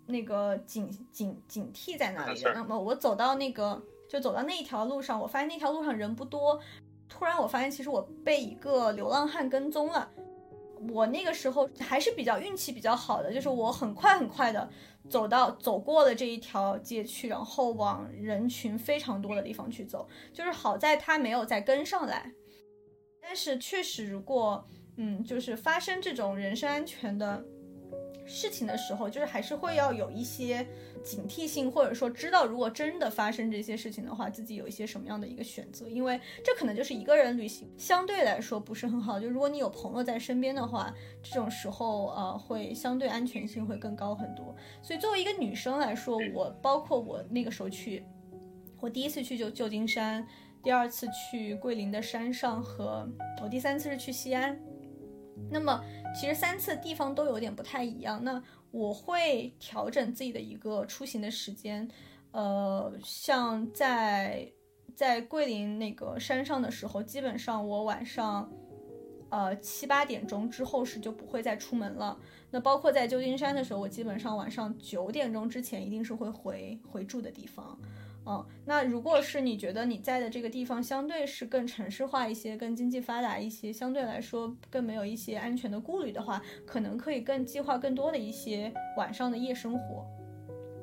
[0.05, 2.53] 那个警警警惕在那里的。
[2.53, 6.59] 那么我走到那个就走到那一条路上，我发现那条路上人不多，
[7.07, 10.09] 突然我发现其实我被一个流浪汉跟踪了。
[10.89, 14.69] 我那个时候还是比较运气比较好的，就是我很快很快的
[15.09, 22.29] 走到走过了这一条街区，然后往人群非常多的地方去走，就是好在他没有再跟上来。
[23.21, 27.41] 但是确实，如果嗯，就是发生这种人身安全的
[28.25, 30.65] 事情的时候，就是还是会要有一些
[31.03, 39.19] 警惕性，或者说知道如果真的发生这些事情的话，自己有一些什么样的一个选择，因为这可能就是一个人旅行相对来说不是很好。
[39.19, 44.55] 就如果你有朋友在身边的话，这种时候呃会相对安全性会更高很多。
[44.81, 48.05] 所以作为一个女生来说，我包括我那个时候去，
[48.79, 50.25] 我第一次去就旧金山，
[50.63, 53.07] 第二次去桂林的山上，和
[53.41, 54.57] 我第三次是去西安。
[55.49, 55.83] 那么
[56.15, 58.23] 其实三次地方都有点不太一样。
[58.23, 58.41] 那
[58.71, 61.87] 我会调整自己的一个出行的时间，
[62.31, 64.51] 呃，像在
[64.95, 68.51] 在桂林那个山上的时候，基本上我晚上
[69.29, 72.17] 呃七八点钟之后是就不会再出门了。
[72.49, 77.79] 那包括在旧金山的时候，我基本上晚上九点钟之前一定是会回回住的地方。
[78.25, 90.05] 嗯，那如果是你觉得你在的这个地方相对是更城市化一些、更经济发达一些，相对来说更没有一些安全的顾虑的话，可能可以更计划更多的一些晚上的夜生活。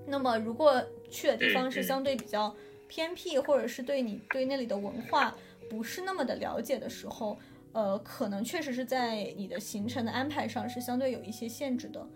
[0.06, 2.54] 那么如果去的地方是相对比较
[2.88, 5.34] 偏僻，或者是对你对那里的文化
[5.70, 7.38] 不是那么的了解的时候，
[7.72, 12.06] 呃，可能确实是在你的行程的安排上是相对有一些限制的。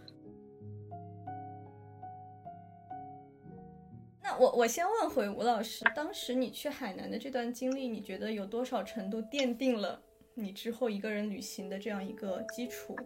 [4.24, 10.00] 那我我先问回吴老师，当时你去海南的这段经历，你觉得有多少程度奠定了
[10.32, 12.96] 你之后一个人旅行的这样一个基础？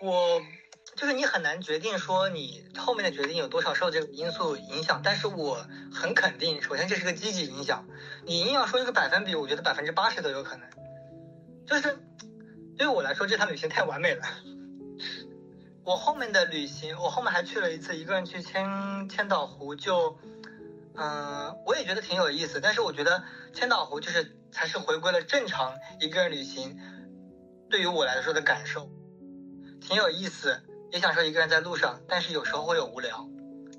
[0.00, 0.40] 我
[0.94, 7.84] 就是你很难决定说你后面的决定有多少受这个因素影响，但是我很肯定，首先这是个积极影响。
[8.24, 10.70] 你硬要说一个百分比，我觉得百分之八十都有可能。
[11.66, 11.98] 就是
[12.78, 14.22] 对于我来说，这趟旅行太完美了。
[15.84, 20.16] 我后面的旅行，我后面还去了一次，一个人去千千岛湖，就，
[20.94, 22.60] 嗯、我也觉得挺有意思。
[22.60, 26.78] 但是我觉得千岛湖就是才是回归了正常一个人旅行，
[27.68, 28.88] 对于我来说的感受，
[29.80, 33.28] 挺有意思，也享受一个人在路上，但是有时候会有无聊，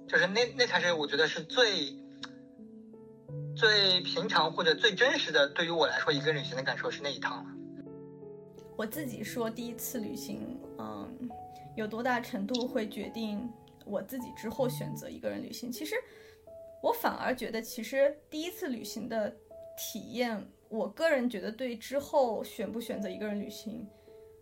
[0.08, 1.98] 就是那那才是我觉得是最
[3.56, 7.46] 最平常或者最真实的，对于我来说一个人旅行的感受是那一趟。
[8.76, 11.30] 我自己说第一次旅行，嗯，
[11.76, 13.50] 有多大程度会决定
[13.86, 15.72] 我自己之后选择一个人旅行？
[15.72, 15.96] 其实
[16.82, 19.36] 我反而觉得，其实第一次旅行的
[19.78, 23.88] 体验，我个人觉得对之后选不选择一个人旅行，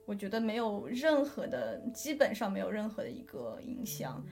[0.06, 4.24] 我觉得没有任何的，基本上没有任何的一个影响。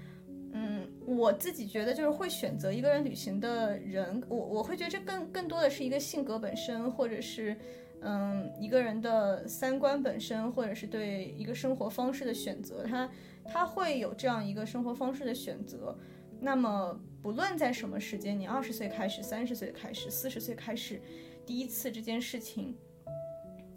[0.51, 7.55] 嗯，我自己觉得就是会选择一个人旅行的人，我我会觉得这更更多的是一个性格本身，或者是
[8.01, 13.09] 嗯，一个人的三观本身，或者是对一个生活方式的选择，他
[13.45, 15.97] 他会有这样一个生活方式的选择。
[16.39, 21.01] 那么，不论在什么时间，你二十岁开始，三十岁开始，四十岁开始，
[21.45, 22.73] 第一次这件事情，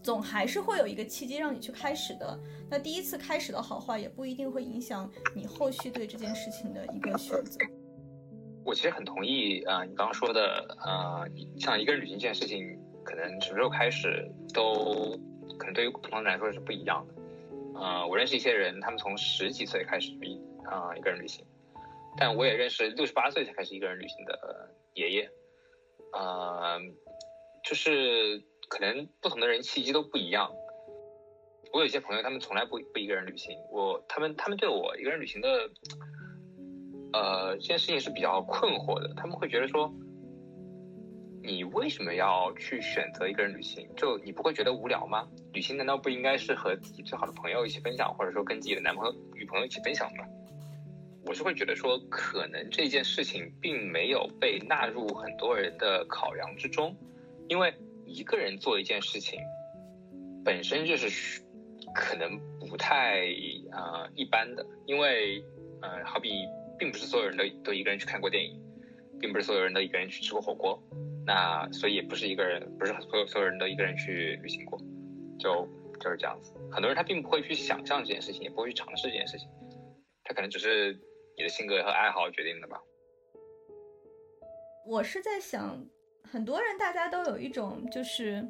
[0.01, 2.39] 总还是会有一个契机让你去开始的。
[2.71, 7.59] 那第一次开始的好坏，也不一定会影响你后续对这件事情的一个选择。
[8.65, 12.79] 我其实很同意啊，你刚刚说的，呃，像一个人旅行这件事情。
[13.05, 15.19] 可能什么时候开始都
[15.59, 17.15] 可能对于不同人来说是不一样的。
[17.81, 21.45] 呃，我认识一些人，他们从十几岁开始一啊一个人旅行，
[22.17, 25.31] 但我也认识六十八岁才开始一个人旅行的爷爷。
[26.13, 26.79] 呃，
[27.65, 30.53] 就是可能不同的人契机都不一样。
[31.73, 35.49] 我有一些朋友，他们从来不不一个人旅行，我他们他们对我一个人旅行的
[37.15, 39.93] 呃这件事情是比较困惑的，他们会觉得说。
[41.45, 43.89] 你为什么要去选择一个人旅行？
[43.97, 45.27] 就你不会觉得无聊吗？
[45.53, 50.25] 旅行难道不应该是和自己最好的朋友一起分享，或者说跟自己的男朋友、女朋友一起分享吗？
[51.27, 56.97] 我是会觉得说，可能这件事情并没有被纳入很多人的考量之中，
[57.49, 57.75] 因为
[58.07, 59.41] 一个人做一件事情，
[60.45, 61.43] 本身就是
[61.93, 63.27] 可能不太
[63.73, 65.43] 啊一般的，因为
[65.81, 66.31] 呃，好比
[66.79, 68.61] 并不是所有人都都一个人去看过电影，
[69.21, 70.81] 并不是所有人都一个人去吃过火锅。
[71.25, 74.79] 那所以也不是一个人，不是所有所有人都一个人去旅行过，
[75.39, 75.69] 就
[76.01, 76.53] 就是这样子。
[76.71, 79.49] 很多人他并不会去想象这件事情，也不会去尝试这件事情，
[80.25, 80.93] 他可能只是
[81.37, 82.81] 你的性格和爱好决定的吧。
[84.85, 85.79] 我是在想，
[86.25, 88.45] 很多人大家都有一种就是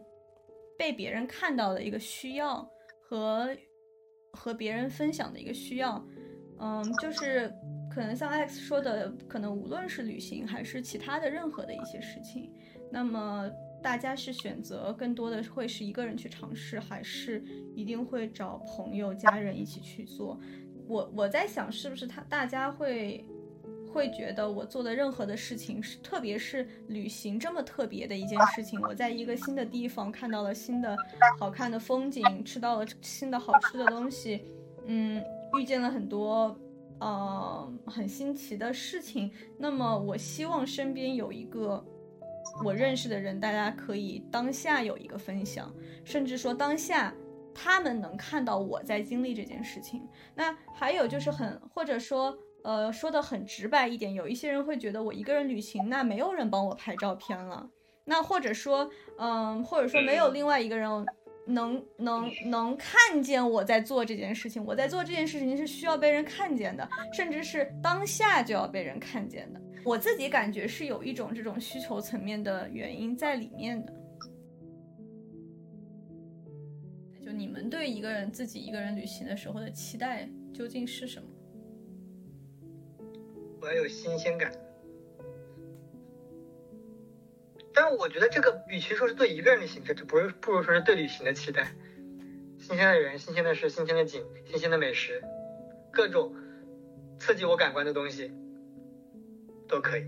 [0.79, 2.67] 被别人看到的一个需要
[3.03, 3.55] 和
[4.33, 6.03] 和别人分享的一个需要，
[6.59, 7.53] 嗯，就是。
[7.93, 12.51] 可能像 X 说的，可能无论是旅行还是其他的任何的一些事情，
[12.91, 13.51] 那么
[13.83, 20.41] 大家是选择更多的会是一个人去尝试，还是一定会找朋友、家人一起去做？
[20.89, 23.27] 我我在想，是不是他大家会
[23.93, 30.97] 会觉得我做的任何的事情，是特别是旅行这么特别的一件事情，我在一个新的地方看到了新的
[31.39, 34.47] 好看的风景，吃到了新的好吃的东西，
[34.87, 35.23] 嗯，
[35.59, 36.59] 遇见了很多。
[37.03, 39.29] 呃，很新奇的事情。
[39.59, 41.85] 那么，我希望身边有一个
[42.65, 47.13] 我认识的人，大家可以当下有一个分享，甚至说当下
[47.53, 50.09] 他们能看到我在经历这件事情。
[50.33, 57.69] 那还有就是很，或者说，呃，说的很直白一点，有一些人会觉得我一个人旅行，那没有人帮我拍照片了。
[58.05, 58.89] 那或者说，
[59.19, 60.89] 嗯，或者说没有另外一个人。
[61.47, 69.61] 能能能看见我在做这件事情，我在做这件事情是需要被人看见的，甚至是当下就要被人看见的。
[69.85, 73.93] 我自己感觉是有一种这种需求层面的原因在里面的。
[77.25, 81.29] 就你们对一个人自己一个人旅行的时候的期待究竟是什么？
[83.61, 84.53] 我要有新鲜感。
[87.85, 91.75] 但我觉得这个与其说是对一个人旅行，这不是不如说是对旅行的期待。
[92.57, 95.21] 新鲜的人、新鲜的事、新鲜的景、新鲜的美食，
[95.91, 96.33] 各种
[97.19, 98.31] 刺激我感官的东西
[99.67, 100.05] 都可以。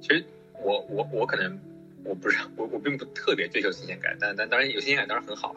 [0.00, 1.60] 其实我我我可能
[2.02, 5.54] 我不是我我并不特别追求新鲜感，但但当然有新鲜感当然很好。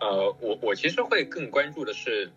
[0.00, 2.30] 呃，我我其实会更关注的是，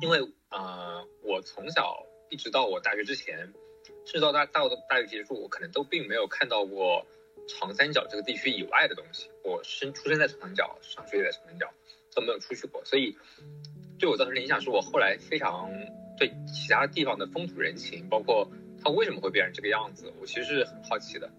[0.00, 0.20] 因为
[0.50, 3.52] 啊，我从小一直到我大学之前。
[4.08, 7.04] 甚至到大到大学结束，我可能都并没有看到过
[7.46, 9.28] 长三角这个地区以外的东西。
[9.44, 11.70] 我生出生在长三角，上学也在长三角，
[12.14, 13.14] 都没有出去过，所以
[13.98, 15.70] 对我造成的影响是我后来非常
[16.16, 18.50] 对其他地方的风土人情，包括
[18.82, 21.30] 它为什么会变成这个样子，我其实是很好奇的。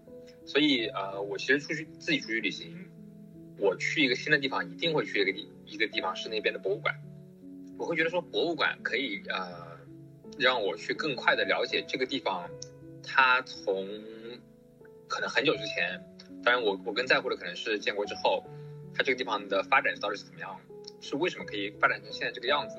[0.46, 2.88] 所以呃，我其实出去自己出去旅行，
[3.58, 6.94] 我去一个新的地方，一定会去一个地一个地方是那边的博物馆。
[7.76, 9.69] 我会觉得说博物馆可以呃。
[10.40, 12.48] 让我去更快的了解这个地方，
[13.04, 13.86] 它从
[15.06, 16.00] 可能很久之前，
[16.42, 18.42] 当然我我更在乎的可能是建国之后，
[18.94, 20.58] 它这个地方的发展到底是怎么样，
[21.02, 22.76] 是为什么可以发展成现在这个样子，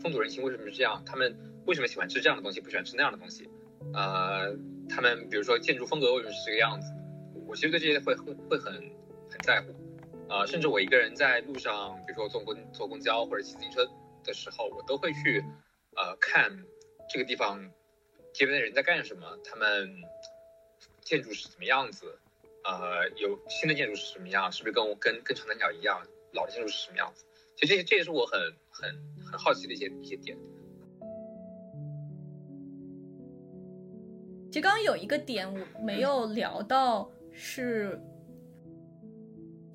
[0.00, 1.36] 风土人情为什么是这样，他们
[1.66, 3.46] 为什么喜欢吃这样的东西，不喜欢吃那样的东西，
[3.92, 4.56] 呃，
[4.88, 6.90] 他们比如说建筑风格为什么是这个样子，
[7.46, 8.72] 我其实对这些会会会很
[9.30, 9.74] 很在乎，
[10.30, 13.86] 呃，甚至我一个人在路上，比如说坐公坐公交或者骑自行车
[14.24, 15.44] 的时候，我都会去
[15.94, 16.64] 呃看。
[17.08, 17.60] 这个地方，
[18.32, 19.38] 街边的人在干什么？
[19.44, 19.94] 他们
[21.00, 22.18] 建筑是怎么样子？
[22.64, 24.50] 呃，有新的建筑是什么样？
[24.50, 26.00] 是不是跟我跟跟长三角一样？
[26.32, 27.24] 老的建筑是什么样子？
[27.56, 28.40] 其实这些这也是我很
[28.70, 28.90] 很
[29.24, 30.38] 很好奇的一些一些点。
[34.50, 38.00] 其实刚刚有一个点我没有聊到，是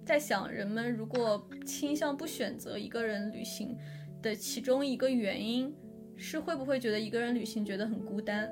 [0.06, 3.78] 在想，人们如果倾向不选择一个人旅行
[4.22, 5.76] 的其中一个原因，
[6.18, 8.52] 是会不会觉得一个人旅行觉得很孤单，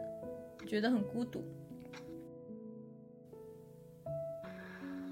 [0.68, 1.43] 觉得很孤独？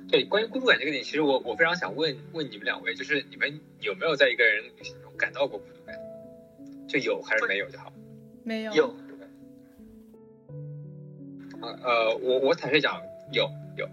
[0.07, 5.99] 对，关于孤独感这个点，其实我我非常想问问你们两位，就是你们有没有在一个人旅行中感到过孤独感？
[6.87, 7.91] 就有还是没有就好？
[8.43, 8.73] 没有。
[8.73, 8.95] 有。
[11.61, 13.01] 呃，我我坦率讲，
[13.31, 13.89] 有有。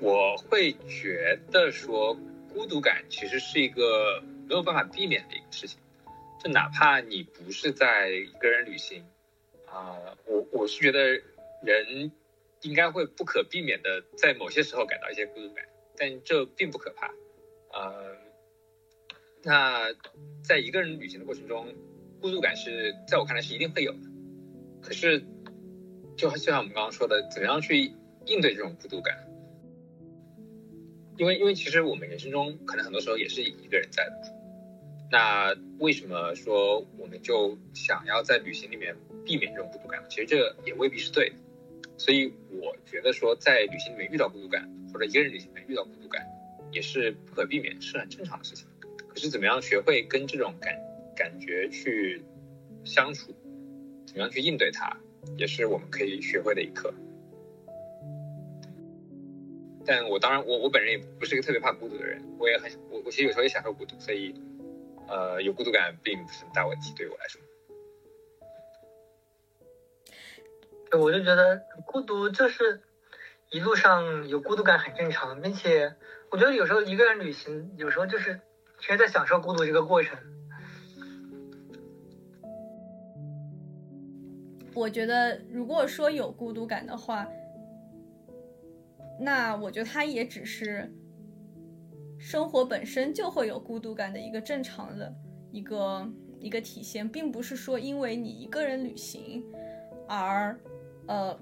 [0.00, 2.16] 我会觉得说，
[2.54, 5.78] 孤独感其实是一个没有办法避免的一个事情。
[6.42, 9.04] 就哪怕你不是在一个人旅行，
[9.66, 11.20] 啊，我我是觉得
[11.62, 12.12] 人。
[12.62, 15.64] 应该会不可避免的在某些时候感到一些孤独感，
[15.96, 17.10] 但这并不可怕。
[17.72, 18.14] 呃，
[19.42, 19.94] 那
[20.44, 21.74] 在一个人旅行的过程中，
[22.20, 24.00] 孤独感是在我看来是一定会有的。
[24.82, 25.20] 可是，
[26.18, 27.94] 就就像我们刚刚说的，怎样去
[28.26, 29.26] 应对这种孤独感？
[31.16, 34.39] 因为因为其实我们人生中可能很多时候也是一个人在的。
[35.10, 38.94] 那为什么说我们就想要在旅行里面
[39.24, 40.06] 避免这种孤独感呢？
[40.08, 41.36] 其实这也未必是对的。
[41.98, 46.24] 所以我觉得说，在旅行里面遇到孤独感，或者一个人旅行里面遇到孤独感，
[46.72, 48.66] 也是不可避免，是很正常的事情。
[49.08, 50.78] 可是怎么样学会跟这种感
[51.16, 52.22] 感觉去
[52.84, 53.34] 相处，
[54.06, 54.96] 怎么样去应对它，
[55.36, 56.94] 也是我们可以学会的一课。
[59.84, 64.34] 但我当然，我我本人也不是一个特别怕孤独的人，我也很我我其实有时候也享受孤独，所以
[65.10, 67.40] 呃有孤独感并不是很大问题对于我来说。
[70.98, 72.82] 我就觉得孤独就是
[73.50, 75.94] 一路上有孤独感很正常，并且
[76.30, 78.40] 我觉得有时候一个人旅行，有时候就是
[78.78, 80.18] 其实在享受孤独这个过程。
[84.74, 87.28] 我觉得如果说有孤独感的话，
[89.20, 90.92] 那我觉得他也只是
[92.20, 95.12] 生活本身就会有孤独感的一个正常的
[95.50, 96.08] 一个
[96.38, 99.42] 一个体现，并不是说因为你一个人旅行
[100.06, 100.56] 而。
[101.06, 101.36] 呃，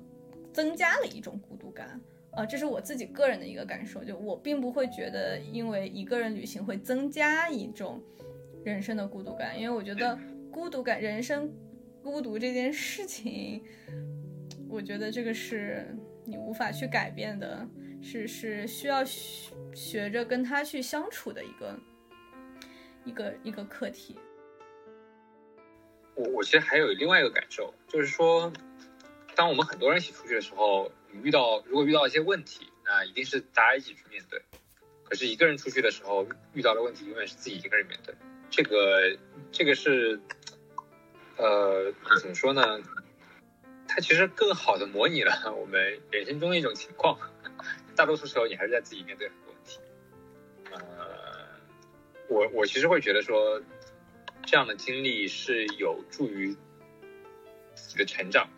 [0.50, 2.00] 增加了一种孤独感，
[2.30, 8.00] 呃，这是我自己个人的一个感受，就我并不会觉得因为一个人旅行会增加一种
[8.64, 10.18] 人生的孤独感，因为我觉得
[10.50, 11.52] 孤独感、人生
[12.02, 13.62] 孤独这件事情，
[14.70, 17.68] 我觉得这个是你无法去改变的，
[18.02, 21.78] 是是需要学学着跟他去相处的一个
[23.04, 24.16] 一个一个课题。
[26.14, 28.52] 我我其实还有另外一个感受，就是说。
[29.36, 34.42] 当我们很多人一起出去的时候，你遇到如果遇到一些问题，那一定是大家一起去面对。
[35.04, 38.12] 可是一个人出去的时候，遇到的问题永远是自己一个人面对。
[38.50, 39.16] 这个
[39.52, 40.20] 这个是，
[41.36, 42.80] 呃，怎么说呢？
[43.86, 47.16] 它其实更好的模拟了我们人生中的一种情况。
[47.98, 49.80] 大多数时候，你还是在自己面对很多问题。
[50.70, 51.48] 呃，
[52.28, 53.60] 我我其实会觉得说，
[54.46, 56.54] 这样的经历是有助于
[57.74, 58.48] 自己的成长。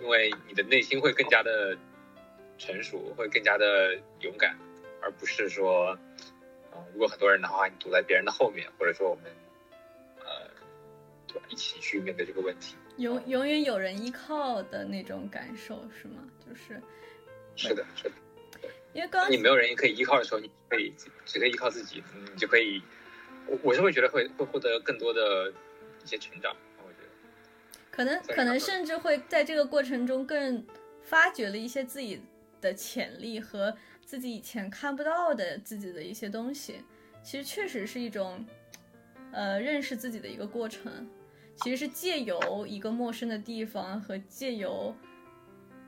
[0.00, 1.76] 因为你的内心会更加的
[2.58, 4.56] 成熟，会更加的勇敢，
[5.00, 5.98] 而不是说，
[6.70, 9.24] 嗯，如果很多人的话，你躲在别人的后面，或者说我们，
[10.20, 10.48] 呃，
[11.26, 16.22] 对吧，一起去面对这个问题，永永远有人依靠的那种感受是吗？
[16.46, 16.80] 就是，
[17.56, 18.14] 是的，是的，
[18.96, 20.90] 因为刚你没有人可以依靠的时候，你可以
[21.26, 22.82] 只可以依靠自己，你就可以，
[23.46, 25.52] 我我是会觉得会会获得更多的
[26.02, 26.56] 一些成长。
[26.78, 30.64] 我觉得可能可能甚至会在这个过程中更
[31.02, 32.22] 发掘了一些自己
[32.62, 33.76] 的潜力和
[34.06, 36.82] 自己以前看不到的自己的一些东西，
[37.22, 38.46] 其实确实是一种，
[39.30, 41.06] 呃，认识自己的一个过程。
[41.62, 44.94] 其实是借由一个陌生的地方和借由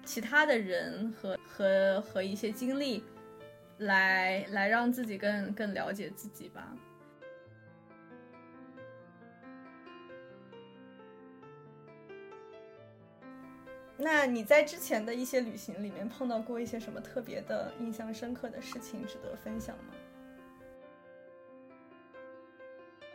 [0.04, 3.04] 其他的人和和和一些经历，
[3.78, 6.74] 来来让自己更更了解自己吧。
[14.00, 19.94] 那你在之前的一些旅行里面碰到过一些什么特别的、印象深刻的事情，值得分享吗？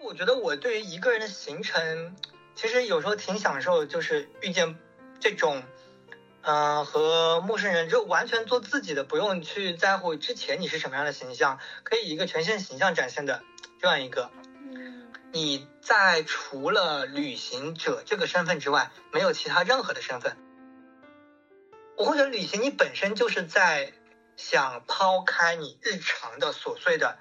[0.01, 2.13] 我觉得我对于一个人的行程，
[2.53, 4.75] 其实有时候挺享受，就是遇见
[5.21, 5.63] 这种，
[6.43, 13.41] 嗯，和陌生人就完全做自己的，不用去在乎之前你是什么样的形象，可以一个全新形象展现的
[13.79, 14.29] 这样一个。
[15.31, 20.37] 你在除了旅行者这个身份之外，没有其他任何的身份。
[21.97, 23.93] 我会觉得旅行，你本身就是在
[24.35, 27.17] 想抛开你日常的琐碎的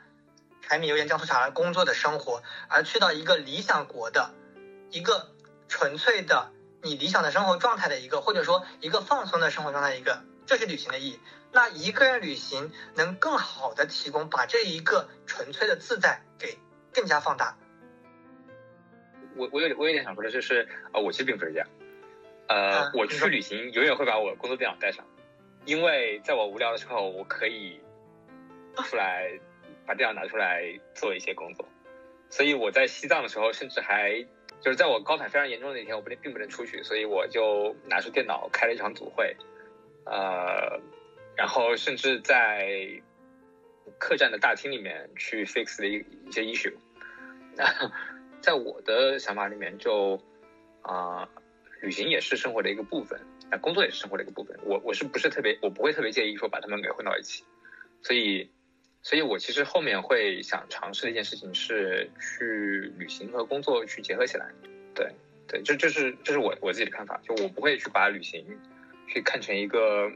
[0.62, 4.34] 柴米油盐酱醋茶来工作的生活，而去到一个理想国的
[4.90, 5.28] 一个
[5.68, 6.50] 纯粹的
[6.82, 11.20] 你理想的生活状态的一个，或者说一个放松的生活状态一个这这是旅行的意义。
[11.50, 16.58] 那一个人旅行能更好的提供，把这一个纯粹的自在给
[16.92, 17.56] 更加放大。
[19.34, 21.68] 我我有我有点想说的就是，呃，我其实并不是这样。
[22.48, 25.06] 呃，我去旅行永远会把我工作电脑带上，
[25.64, 27.80] 因为在我无聊的时候，我可以
[28.84, 29.40] 出来
[29.86, 31.66] 把电脑拿出来做一些工作。
[32.28, 34.26] 所以我在西藏的时候，甚至还
[34.62, 39.36] 就是在我高反非常严重的那天，我不能并不能出去，所以我就拿出电脑开了一场组会，
[40.06, 40.80] 呃，
[41.36, 42.88] 然后甚至在
[43.98, 46.74] 客栈的大厅里面去 fix 了一一些 issue。
[47.56, 47.66] 那
[48.40, 50.22] 在我的想法里面，就
[50.82, 51.28] 啊，
[51.80, 54.56] 旅行也是生活的一个部分，那工作也是生活的一个部分。
[54.62, 57.42] 我我是不是特别，我不会特别介意说把他们给混到一起，
[58.00, 58.48] 所以。
[59.04, 64.48] 所以，我其实后面会想尝试的一件事情是去旅行和工作去结合起来。
[64.94, 65.10] 对，
[65.48, 67.20] 对，这这是这是我我自己的看法。
[67.24, 68.46] 就我不会去把旅行
[69.08, 70.08] 去看成一个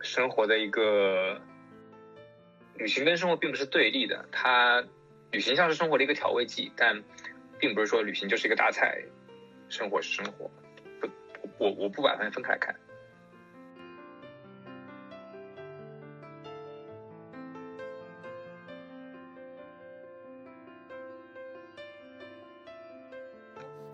[0.00, 1.38] 生活的一个，
[2.76, 4.24] 旅行跟生活并不是对立的。
[4.32, 4.82] 它
[5.30, 7.02] 旅行像是生活的一个调味剂，但
[7.58, 8.98] 并不是说旅行就是一个大菜，
[9.68, 10.50] 生活是生活。
[11.00, 11.08] 不，
[11.58, 12.74] 我我不把它分开看。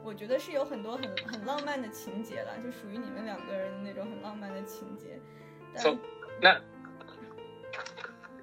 [0.07, 5.19] 我觉得是有很多很很浪漫的情节了，就属于你们两个人的那种很浪漫的情节。
[5.75, 5.99] 但
[6.41, 6.63] 那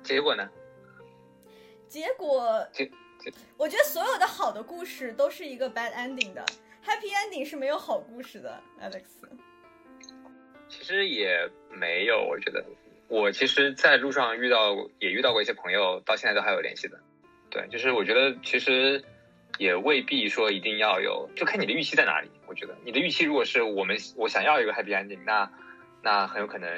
[0.04, 0.50] 结果呢？
[1.88, 2.68] 结果，
[3.56, 6.46] 我觉得所有的好的故事都是一个 bad ending 的
[6.86, 9.04] ，happy ending 是没有好故事的，Alex。
[10.68, 12.62] 其实也没有，我觉得
[13.08, 17.00] 我其实在路上遇到也遇到过一些朋友，到现在都还有联系的。
[17.50, 19.02] 对，就是我觉得其实。
[19.58, 22.30] 也未必说一定要有，就看你的预期在哪里。
[22.48, 25.52] 我觉得你的预期如果是我们我想要一个 happy ending，那
[26.02, 26.70] 那很有可能，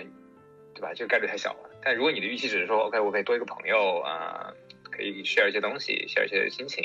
[0.74, 0.94] 对吧？
[0.94, 1.70] 这个概率太小了。
[1.84, 4.54] 但如果你的预期只是说，OK，我可以多一个朋友啊，
[4.84, 6.84] 可以 share 一些东西，share 一些心情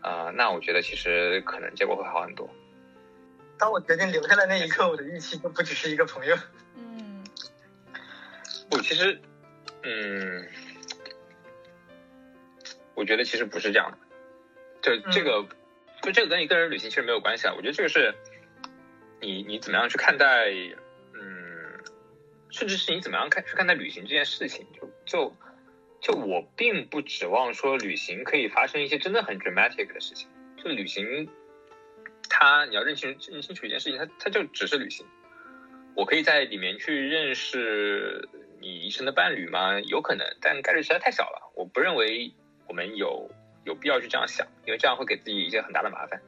[0.00, 2.48] 啊，那我觉得其实可能结果会好很多。
[3.58, 6.36] 当我决定留下的那一刻，我的预期就不只是一个朋友。
[6.76, 7.24] 嗯，
[8.70, 9.20] 我，其实，
[9.82, 10.48] 嗯，
[12.94, 13.98] 我觉得其实不是这样的。
[14.86, 15.44] 就这个，
[16.00, 17.54] 就这个跟你个人旅行其实没有关系啊。
[17.56, 18.14] 我觉得这个是，
[19.20, 20.48] 你你怎么样去看待，
[21.12, 21.82] 嗯，
[22.50, 24.64] 甚至是你怎么样看去看待旅行这件事情。
[24.80, 25.36] 就就
[26.00, 30.28] 就我并不指望说旅行可以发生一些真的很 dramatic 的事情。
[30.56, 31.28] 就旅行，
[32.28, 35.04] 它你要认清认清楚一件事情，它它就只是旅行。
[35.96, 38.28] 我可以在里面去认识
[38.60, 39.80] 你一生的伴侣吗？
[39.80, 41.52] 有可能，但概率实在太小了。
[41.56, 42.32] 我不认为
[42.68, 43.28] 我们有。
[43.66, 46.22] 有必要去这样想，因为这样会给自己一些很大的麻烦。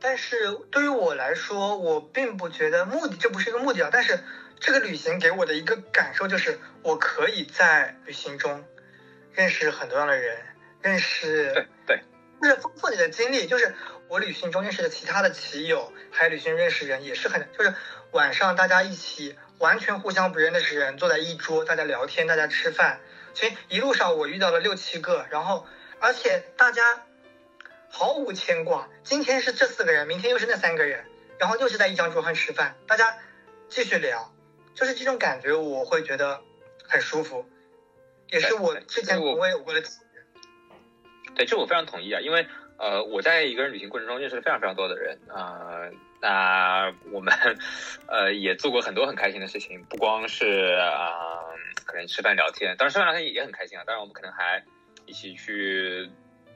[0.00, 3.90] 但是对于我来说，我并不觉得目的这不是一个目的啊。
[3.92, 4.20] 但是
[4.60, 8.64] 这个旅行给我的一个感受就是，我可以在旅行中
[9.32, 10.38] 认识很多样的人，
[10.80, 12.02] 认识对对，
[12.40, 13.48] 就是丰富你的经历。
[13.48, 13.74] 就是
[14.08, 17.74] 我旅行中认识的其他的骑友，还有旅行认识人也是很，就是
[18.12, 23.00] 晚上大家一起完全互相不认识的人，坐在一桌，大家聊天，大家吃饭。
[23.34, 25.66] 其实一路上我遇到了六七个，然后
[26.00, 26.82] 而且大家
[27.88, 28.88] 毫无牵挂。
[29.02, 31.04] 今天是这四个人，明天又是那三个人，
[31.38, 33.16] 然后又是在一张桌上吃饭，大家
[33.68, 34.32] 继续聊，
[34.74, 36.42] 就是这种感觉，我会觉得
[36.86, 37.48] 很舒服，
[38.30, 40.24] 也是我之前从未有过的体验。
[41.34, 42.46] 对，这我非常同意啊，因为
[42.78, 45.88] 呃我在一个人旅行过程中认识了非常非常多的人啊，
[46.20, 47.32] 那我们
[48.06, 51.40] 呃也做过很多很开心的事情，不光是啊。
[51.86, 53.84] 可能吃饭聊天，当然吃饭聊天也很开心啊。
[53.84, 54.64] 当然我们可能还
[55.06, 56.08] 一起去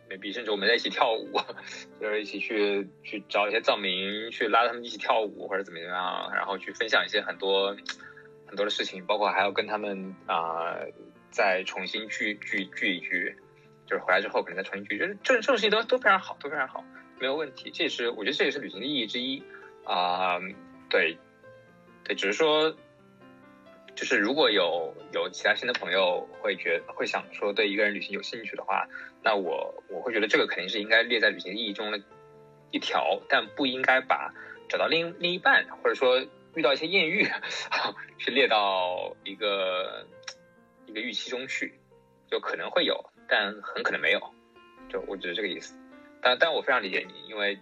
[0.09, 1.33] ，maybe 甚至我们在一起跳舞，
[2.01, 7.77] 就是一起去去找一些藏民，去拉他们一起跳舞或者怎么怎么样，然后去分享一些很多
[8.47, 10.77] 很多的事情，包括还要跟他们啊
[11.31, 13.37] 再重新聚聚聚一聚，
[13.87, 16.85] 就是回来之后可能再重新聚，就是这这种事情都都非常好，都非常好，
[17.19, 17.71] 没有问题。
[17.71, 19.43] 这也是我觉得这也是旅行的意义之一
[19.85, 20.39] 啊。
[20.89, 21.19] 对，
[22.05, 22.77] 对，只是说。
[23.97, 28.87] 就是如果有有其他新的朋友会觉会想说对一个人旅行有兴趣的话，
[29.23, 32.01] 那我我会觉得这个肯定是应该列在旅行意义中的
[32.71, 34.33] 一条，但不应该把
[34.69, 36.25] 找到另另一半或者说
[36.55, 37.27] 遇到一些艳遇
[38.19, 40.07] 去列到一个
[40.85, 41.73] 一个预期中去，
[42.31, 44.21] 就可能会有，但很可能没有，
[44.91, 45.75] 就我只是这个意思。
[46.21, 47.59] 但但我非常理解你，因为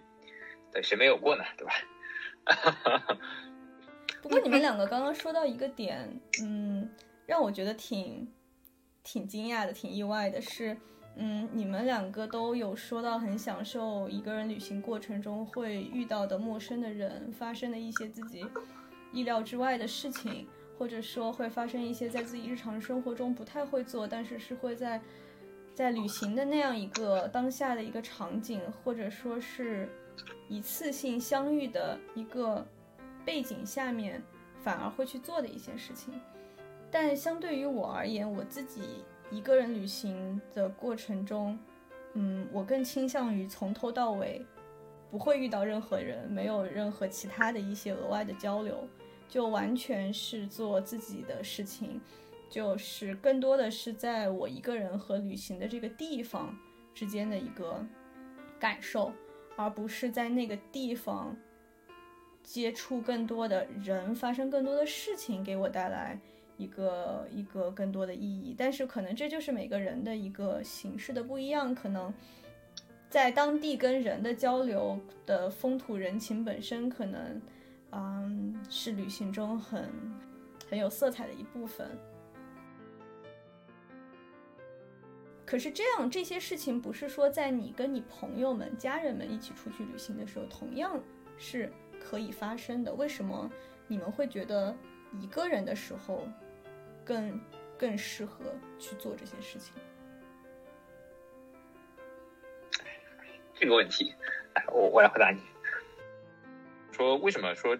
[0.73, 1.73] 对谁没有过呢，对吧？
[2.45, 3.17] 哈哈哈
[4.25, 6.89] 不过你们两个刚刚说到一个点，嗯，
[7.27, 8.27] 让我觉得挺
[9.03, 10.75] 挺惊讶的，挺意外的是，
[11.15, 18.43] 嗯，你们两个都有说到很享受一个人旅行过程中会遇到的陌生的人，发生的一些自己
[19.13, 20.47] 意料之外的事情，
[20.79, 24.99] 或者说会发生一些在自己日常生活中不太会做，但是是会在
[25.75, 29.87] 在旅行的那样一个当下的一个场景，或者说是
[30.49, 32.65] 一次性相遇的一个
[33.25, 34.21] 背景下面，
[34.63, 36.13] 反而会去做的一些事情。
[36.91, 41.57] 但相对于我而言，我自己一个人旅行的过程中，
[42.13, 44.45] 嗯，我更倾向于从头到尾。
[45.11, 48.85] 不会遇到任何人，没有任何其他的一些额外的交流，
[49.29, 52.01] 就完全是做自己的事情，
[52.49, 56.53] 就是更多的是在我一个人和旅行的这个地方
[56.93, 57.85] 之间的一个
[58.59, 59.13] 感受，
[59.55, 61.33] 而不是在那个地方
[62.45, 66.17] 接触更多的人，发生更多的事情，给我带来
[66.55, 68.55] 一个一个更多的意义。
[68.57, 72.13] 但是可能这就是每个人的一个形式的不一样，可能。
[73.07, 77.41] 在当地跟人的交流的风土人情本身，可能，
[77.91, 79.89] 嗯，是旅行中很
[80.69, 81.87] 很有色彩的一部分。
[85.45, 90.99] 可是这样这些事情，不是说在你跟你朋友们、家人们一起出去旅行的时候，同样
[91.37, 91.71] 是
[92.07, 92.93] 可以发生的。
[92.93, 93.49] 为什么
[93.87, 94.75] 你们会觉得
[95.19, 96.27] 一个人的时候
[97.03, 97.41] 更
[97.77, 98.45] 更适合
[98.77, 99.73] 去做这些事情？
[103.55, 104.13] 这个问题，
[104.71, 105.39] 我我来回答你。
[106.91, 107.77] 说为什么说，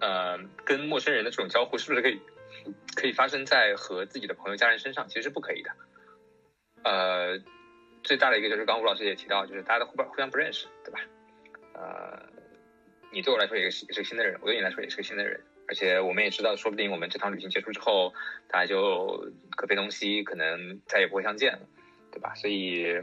[0.00, 2.20] 呃，跟陌生人的这种交互是不是可以
[2.94, 5.06] 可以发生在和自己的朋友、家人身上？
[5.08, 5.70] 其实是不可以的。
[6.84, 7.38] 呃，
[8.02, 11.00] 最大的一个就是刚吴老师也提到，就是大家都互不互相不认识，对吧？
[11.74, 12.22] 呃，
[13.12, 18.12] 你对我来说也是也是个新的人，我对你来说也是个新的人，而且我们也知道，说不定我们这趟旅行结束之后，
[18.48, 21.60] 大家就各奔东西，可能再也不会相见了，
[22.10, 22.34] 对吧？
[22.34, 23.00] 所以。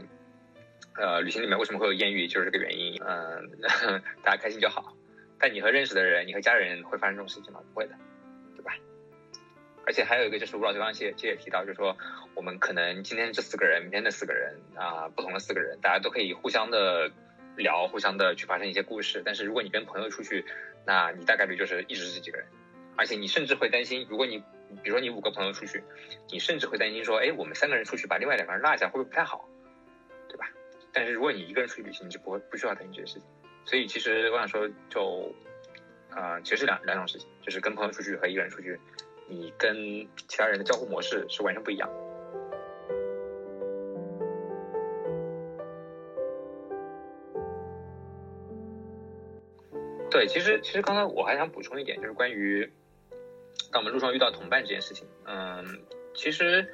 [0.96, 3.00] 呃，旅行里面为什么会有艳遇，就是这个原因。
[3.06, 3.48] 嗯，
[4.24, 4.94] 大家开心就好。
[5.38, 7.60] 但你和认识的人，你和家人会发生这种事情吗？
[7.72, 7.94] 不会的，
[8.56, 8.72] 对吧？
[9.86, 11.96] 而且还有一个就是吴老师刚刚其实也提到，就是说
[12.34, 17.10] 我们可能今天这四个人，明天那四个人啊，不同的四个人，大家都可以互相的
[17.60, 19.22] 聊，互相的去发生一些故事。
[19.24, 20.44] 但是如果你跟朋友出去，
[20.86, 22.46] 那你大概率就是一直是这几个人，
[22.96, 24.38] 而且你甚至会担心，如果你
[24.82, 25.82] 比如说你五个朋友出去，
[26.30, 29.48] 你甚至会担心说，哎，我们三个人出去把另外两个人落下，会不会不太好？
[30.28, 30.48] 对吧
[30.92, 33.22] 但是如果你一个人出去旅行，你就不会不需要担心这些事情。
[33.64, 35.34] 所以其实我想说，就
[36.10, 38.78] 啊，其实是两两种事情，就是跟朋友出去和一个人出去，
[39.28, 41.88] 你跟其他人的交互模式是完全不一样。
[50.10, 52.70] 对，其实其实刚才我还想补充一点，就是关于
[53.72, 55.06] 当我们路上遇到同伴这件事情。
[55.26, 55.64] 嗯，
[56.14, 56.66] 其实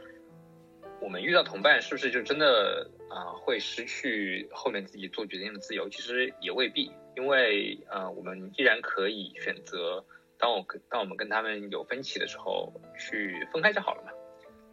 [1.01, 2.91] 我们遇到同伴，是不是就真的？
[3.09, 10.05] 啊，会失去后面自己做决定的自由，其实也未必，因为呃，我们依然可以选择，
[10.39, 14.11] 当我跟当我们跟他们有分歧的时候，去分开就好了嘛。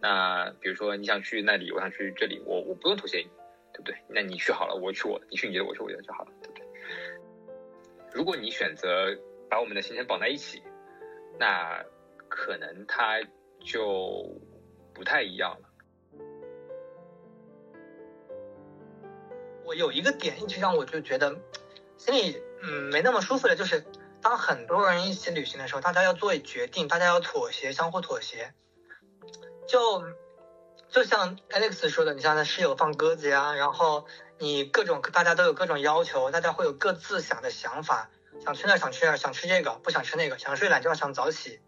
[0.01, 3.29] 那比如说你想去那里，我想去这里，我我不用妥协你，
[3.71, 3.95] 对不对？
[4.09, 6.62] 那你去好了，我去我的，你去你的，我去我的就好了，对不对？
[8.13, 9.17] 如果你选择
[9.49, 10.61] 把我们的行程绑在一起，
[11.39, 11.83] 那
[12.29, 13.19] 可能它
[13.59, 14.39] 就
[14.93, 15.69] 不太一样了。
[19.65, 21.35] 我有一个点一直让我就觉得
[21.97, 23.83] 心里嗯没那么舒服的，就是
[24.21, 28.53] 当很多人一起旅行的时候，大家要做决定，大家要妥协，相互妥协。
[29.67, 30.03] 就
[30.89, 34.05] 就像 Alex 说的，你像他室友放鸽子呀，然后
[34.43, 38.09] 你各种大家都有各种要求，大家会有各自想的想法，
[38.43, 41.61] 想去那想去那，想吃这个不想吃那个，想睡懒觉想早起。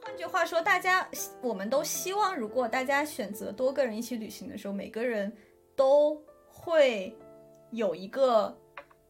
[0.00, 5.36] 换句话说，大家我们都希望，如果大家选择多个人一起旅行的时候，每个人
[5.74, 7.12] 都会
[7.72, 8.56] 有一个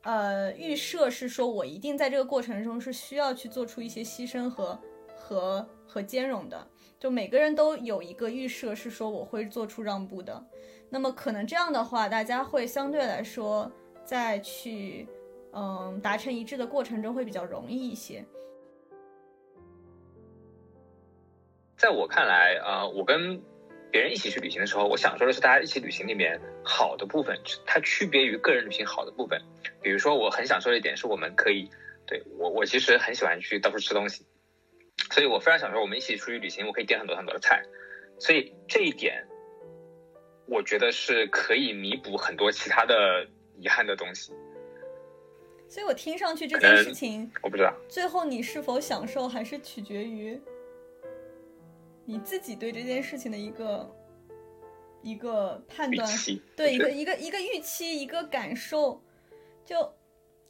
[0.05, 4.81] 呃预设，是说我一定在这个过程中是需要去做出一些牺牲和
[5.15, 6.67] 和和兼容的。
[7.03, 10.41] 就每个人都有一个预设，是说我会做出让步的。
[10.89, 13.69] 那么可能这样的话，大家会相对来说
[14.05, 15.09] 在去
[15.53, 18.25] 嗯达成一致的过程中会比较容易一些。
[21.77, 23.43] 在我看来，啊，我跟
[23.91, 27.37] 别人一起去旅行的时候，我想说的是，大家一起旅行里面好的部分，
[27.67, 29.43] 它区别于个人旅行好的部分。
[29.83, 31.69] 比如说，我很享受的一点是，我们可以，
[32.07, 34.25] 对我，我其实很喜欢去到处吃东西，
[35.11, 37.63] 所以我非常享受我们一起出去旅行，我可以点很多很多的菜，
[38.19, 39.27] 所以这一点，
[40.47, 43.29] 我觉得是可以弥补很多其他的
[43.59, 44.33] 遗憾的东西。
[45.69, 50.41] 所以我听上去这件事情，我不知道最后你是否享受，还是取决于。
[52.05, 53.97] 你自己对这件事情的一个
[55.03, 56.09] 一个判断，
[56.57, 59.01] 对一个一个一个预期，一个感受，
[59.65, 59.95] 就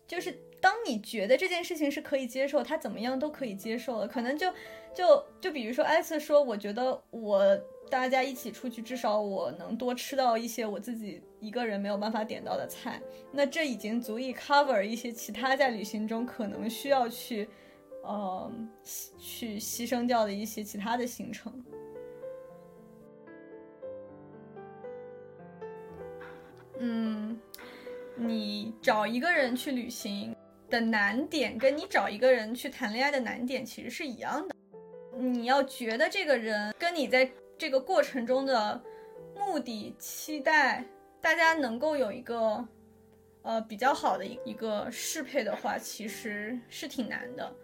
[0.07, 4.07] 就是当你觉得这件事情是可以接受，他怎么样都可以接受了。
[4.07, 4.49] 可能就
[4.95, 7.61] 就就比如说艾斯说，我觉得我
[7.91, 13.03] 大家一起出去，至少我能多吃到一些我自己一个人没有办法点到的菜，
[13.33, 17.49] 那这已经足以 cover 一些其他在旅行中可能需要去，
[18.05, 18.53] 呃，
[19.19, 21.53] 去牺牲掉的一些其他的行程。
[26.79, 27.37] 嗯，
[28.17, 30.35] 你找一个人去旅行
[30.73, 34.57] 的难点，跟你找一个人去谈恋爱的难点其实是一样的。
[35.15, 38.83] 你要觉得这个人跟你在这个过程中的
[39.37, 40.83] 目的、期待，
[41.21, 42.67] 大家能够有一个
[43.43, 47.55] 呃比较好的一一个适配的话，其实是挺难的。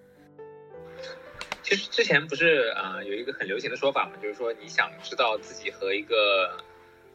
[1.62, 6.62] 其实之前不是啊，有一个很流行的说法嘛，就是说你想知道自己和一个。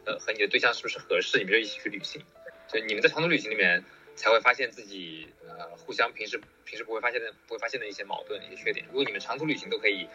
[0.05, 1.37] 呃，和你的对象是不是合适？
[1.37, 2.21] 你们就一起去旅行，
[2.67, 3.81] 就你们在长途旅行里面
[4.15, 8.85] 才会发现自己呃互相平时平时不会发现的不会发现的一些矛盾、一些缺点。
[8.87, 10.07] 如果你们长途旅行都可以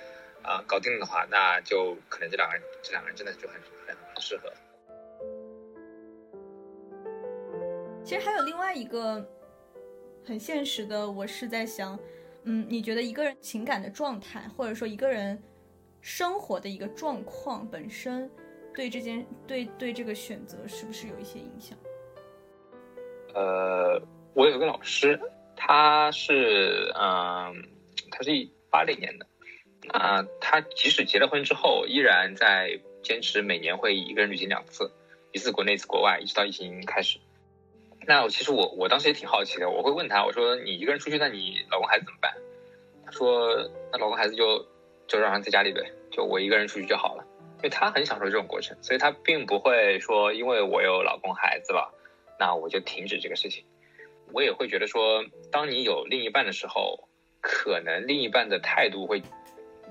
[0.43, 4.53] 啊搞定的话，那就可能这两个人这两个人真的就很很很适合。
[8.05, 9.29] 其实还有另外一个
[10.25, 11.99] 很现实的，我是在想，
[12.45, 15.43] 嗯，你觉得一个人情感的状态，或者说一个人
[16.01, 18.31] 生活的一个状况本身。
[18.75, 21.77] 对这件对对这个选择是不是有一些影响？
[23.39, 24.03] 呃，
[24.35, 25.21] 我有个老师，
[25.55, 27.69] 他是嗯，
[28.11, 29.27] 他是一八零年的，
[29.91, 34.91] 啊，他即使结了婚之后，依然在坚持每年会一个人旅行两次，
[35.31, 37.21] 一次国内，一次国外，一直到疫情开始。
[38.09, 42.35] 那其实我我当时也挺好奇的，我会问他，我说你一个人出去，那你老公孩子怎么办？
[43.07, 43.55] 他说
[43.93, 44.67] 那老公孩子就
[45.07, 47.25] 就让他在家里呗，就我一个人出去就好了。
[47.59, 51.93] 因为他很享受这种过程，所以他并不会说，因为我有老公孩子了，
[52.39, 53.65] 那我就停止这个事情。
[54.33, 57.09] 我也会觉得说，当你有另一半的时候，
[57.41, 59.23] 可能另一半的态度会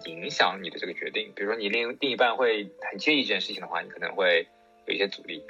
[0.06, 1.32] 影响你的这个决定。
[1.36, 4.48] 比如说，你另另一半会很介意这件事情的话，你可能会
[4.86, 5.44] 有一些阻力。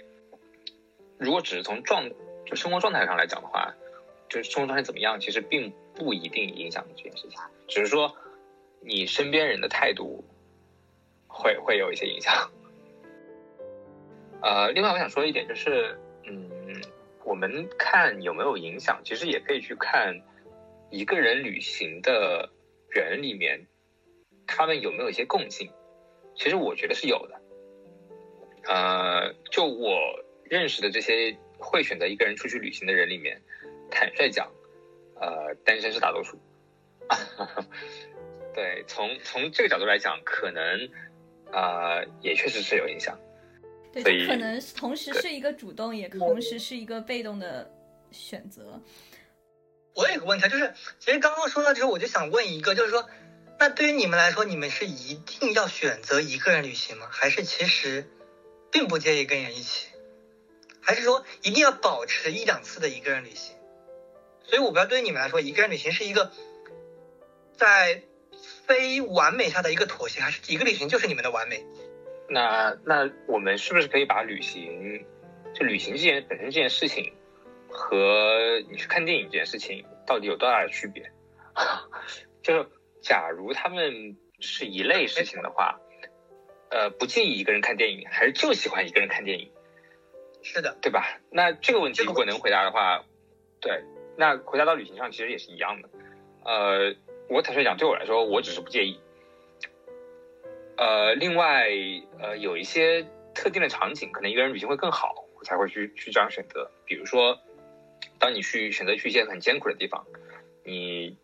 [1.18, 2.10] 如果只是从状
[2.46, 3.74] 就生活状态上来讲的话，
[4.30, 8.16] 就是生活状态怎么样，其实并不一定影响这件事情，只是说
[8.82, 10.24] 你身边人的态度。
[11.30, 12.50] 会会有一些影响，
[14.42, 15.96] 呃，另外我想说一点就是，
[16.28, 16.82] 嗯，
[17.24, 20.22] 我们看有没有影响，其实也可以去看
[20.92, 22.50] 一个人旅行的
[22.90, 23.66] 人里面，
[24.46, 25.72] 他们有没有一些共性。
[26.36, 27.42] 其实我觉得是有的，
[28.68, 33.42] 呃，就我认识的这些会选择一个人出去旅行的人里面，
[33.90, 34.52] 坦率讲，
[35.16, 36.38] 呃，单身是大多数。
[38.54, 40.90] 对，从从这个角度来讲，可能。
[41.50, 43.18] 啊，也确实是有影响，
[43.94, 47.72] 对，可能同时是一个主动，也同时是一个被动的
[48.12, 48.82] 选择。
[49.94, 53.10] 我有个问题，就是其实刚刚说到之后，我就想问一个，就是说，
[53.60, 57.08] 那对于你们来说，你们是一定要选择一个人旅行吗？
[57.10, 58.08] 还是其实
[58.72, 59.88] 并不介意跟人一起？
[60.82, 63.56] 还是说一定要保持一两次的一个人旅行？
[64.44, 66.32] 所以我不知道，对于你们来说，一个人旅行是一个
[67.58, 68.04] 在。
[68.68, 71.66] 非完美下的一个妥协，还是一个旅行就是你们的完美？
[72.30, 75.06] 那那我们是不是可以把旅行，
[75.54, 77.14] 就旅行这件本身这件事情，
[77.70, 81.12] 和你去看电影这件事情到底有多大的区别？
[82.44, 82.66] 就
[83.02, 85.80] 假如他们是一类事情的话，
[86.70, 89.52] 呃，不介意一个人看电影，还是就喜欢一个人看电影？
[90.44, 91.20] 是的，对吧？
[91.32, 93.04] 那这个问题如果能回答的话，
[93.62, 93.84] 对，
[94.18, 95.90] 那回答到旅行上其实也是一样的，
[96.44, 96.96] 呃。
[97.30, 99.02] 我坦率讲，对我来说，我只是不介意。
[100.78, 101.68] 呃，另外，
[102.20, 103.04] 呃，有一些
[103.34, 106.70] 特定的场景，可能一个人旅行会更好，我才会去去这样选择。
[106.86, 107.40] 比如说，
[108.20, 110.06] 当你去选择去一些很艰苦的地方，
[110.64, 111.18] 你，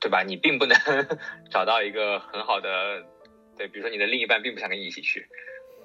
[0.00, 0.22] 对吧？
[0.22, 0.76] 你并不能
[1.50, 3.04] 找到一个很好的，
[3.56, 5.28] 对，比如说你的另一半并不想跟你一起去，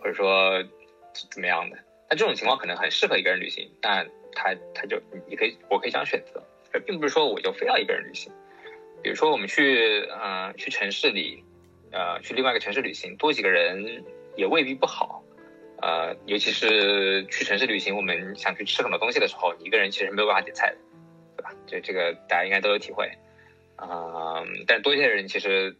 [0.01, 0.63] 或者说
[1.31, 1.77] 怎么样的，
[2.09, 3.69] 那这种情况可能很适合一个人旅行。
[3.79, 6.43] 但他他就你可以，我可以这样选择，
[6.73, 8.31] 而并不是说我就非要一个人旅行。
[9.03, 11.43] 比如说，我们去，嗯，去城市里，
[11.91, 14.03] 呃，去另外一个城市旅行，多几个人
[14.35, 15.23] 也未必不好，
[15.81, 20.77] 呃，尤其是去城市旅行，我们想去吃很多东西的时候，你一个人其实没有办法点菜的，
[21.37, 21.51] 对吧？
[21.65, 23.09] 这这个大家应该都有体会，
[23.81, 25.75] 嗯，但多一些人其实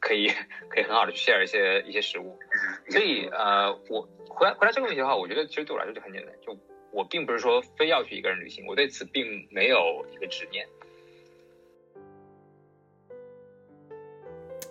[0.00, 0.28] 可以
[0.68, 2.38] 可以很好的去 share 一些一些食物，
[2.90, 6.58] 所以，呃，我回答回答这个问题的话，我觉得其实对我来说就很简单，就
[6.90, 10.66] 我并不是说非要去一个人旅行，我对此并没有一个执念。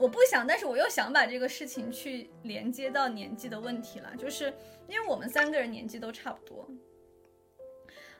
[0.01, 4.51] 我不想，但是我又想把这个事情去连接到年纪的问题了，就是
[4.87, 6.67] 因为我们三个人年纪都差不多，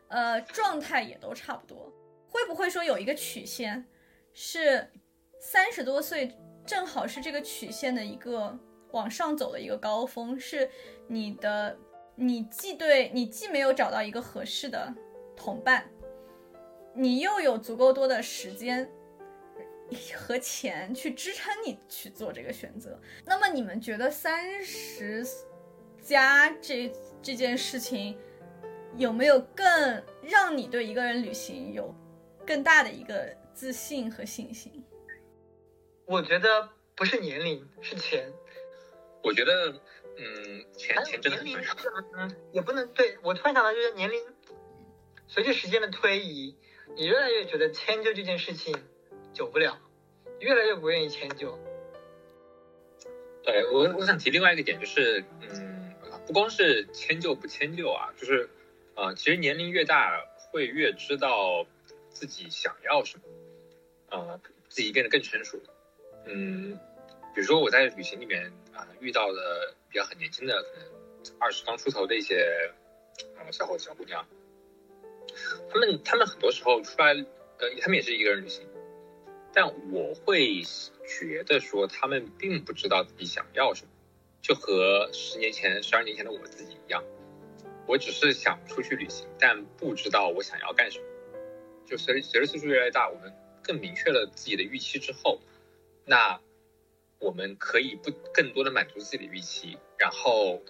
[0.10, 1.92] 呃，状态也都差不多，
[2.30, 3.84] 会不会说有一个曲线，
[4.32, 4.88] 是
[5.40, 8.56] 三十多岁正好是这个曲线的一个
[8.92, 10.70] 往上走的一个高峰，是
[11.08, 11.76] 你的，
[12.14, 14.94] 你既对你既没有找到一个合适的
[15.36, 15.90] 同伴，
[16.94, 18.88] 你又有足够多的时间
[20.16, 23.00] 和钱去支撑你去做这个选择。
[23.26, 25.26] 那么你们觉得三十
[26.02, 28.18] 加这这件事情？
[28.98, 31.96] 有没有更让你对一个人旅行有
[32.46, 34.84] 更大的一个自信和信心？
[36.04, 38.30] 我觉得不是年龄，是钱。
[39.24, 39.72] 我觉得，
[40.18, 41.74] 嗯，钱钱真的很重要。
[42.18, 44.22] 嗯，也不能对我突然想到，就是年龄
[45.26, 46.58] 随着时间的推移，
[46.98, 48.76] 你越来越觉得迁就这件事情
[49.34, 49.78] 久不了，
[50.40, 51.58] 越来越不愿意迁就。
[53.44, 55.94] 对我，我想提另外一个点，就是，嗯，
[56.28, 58.50] 不光是迁就不迁就啊，就是。
[58.94, 60.22] 啊，其实年龄越大，
[60.52, 61.66] 会越知道
[62.10, 63.24] 自己想要什么，
[64.16, 65.58] 啊，自己变得更成熟。
[66.26, 66.78] 嗯，
[67.34, 72.70] 比如说我在旅行里面啊，遇到的比较很年轻的，可能二十刚出头的一些
[73.38, 74.28] 啊小伙子、小姑娘，
[75.72, 78.68] 他们他们很多时候出来，呃，他们也是一个人旅行，
[79.54, 80.64] 但我会
[81.06, 83.92] 觉得说他们并不知道自己想要什么，
[84.42, 87.04] 就和十年前、十二年前的我自己一样。
[87.88, 91.06] 我只是想出去旅行，但不知道我想要干什么。
[91.86, 93.34] 就随随着岁数越来越大，我们
[93.64, 95.42] 更明确了自己的预期之后，
[96.06, 96.40] 那
[97.20, 100.62] 我们可以不更多的满足自己的预期，然后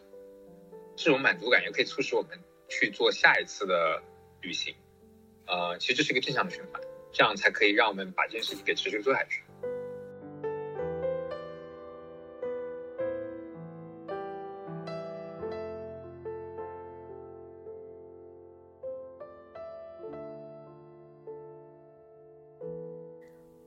[0.96, 4.02] 这种满足感也可以促使我们去做下一次的
[4.42, 4.74] 旅行。
[5.46, 6.82] 呃，其实这是一个正向的循环，
[7.12, 9.44] 这样才可以让我们把这件事情给持续做下去。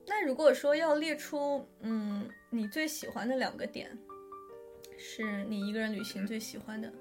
[0.07, 3.95] 那如果说要列出，嗯，你最喜欢的两个点，
[4.97, 6.91] 是你一个人旅行最喜欢的，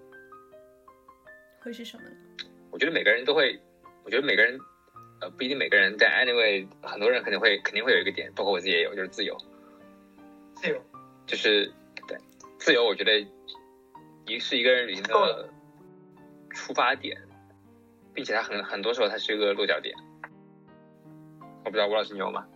[1.61, 2.17] 会是什么呢？
[2.71, 3.59] 我觉得每个人都会，
[4.05, 4.59] 我觉得每个人，
[5.25, 9.35] 呃，不一定每个人，但 anyway，很多人肯定会肯定会有一个点，包括我自己也有，就是自由。
[10.55, 10.83] 自由，
[11.27, 11.73] 就是
[12.07, 12.19] 对
[12.59, 13.27] 自由，我觉得
[14.27, 15.49] 一是一个人旅行的
[16.51, 17.17] 出发点，
[18.13, 19.95] 并且它很很多时候它是一个落脚点。
[21.65, 22.47] 我不知道吴老师你有吗？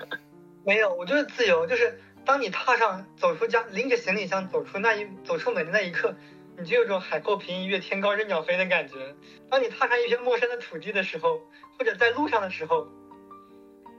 [0.66, 6.14] 没有，我就是自由，就是当你踏上走出家，拎着行李箱走出那一走出门的那一刻，
[6.58, 9.14] 你就有种海阔凭鱼跃，天高任鸟飞的感觉。
[9.48, 11.40] 当你踏上一片陌生的土地的时候，
[11.78, 12.88] 或者在路上的时候，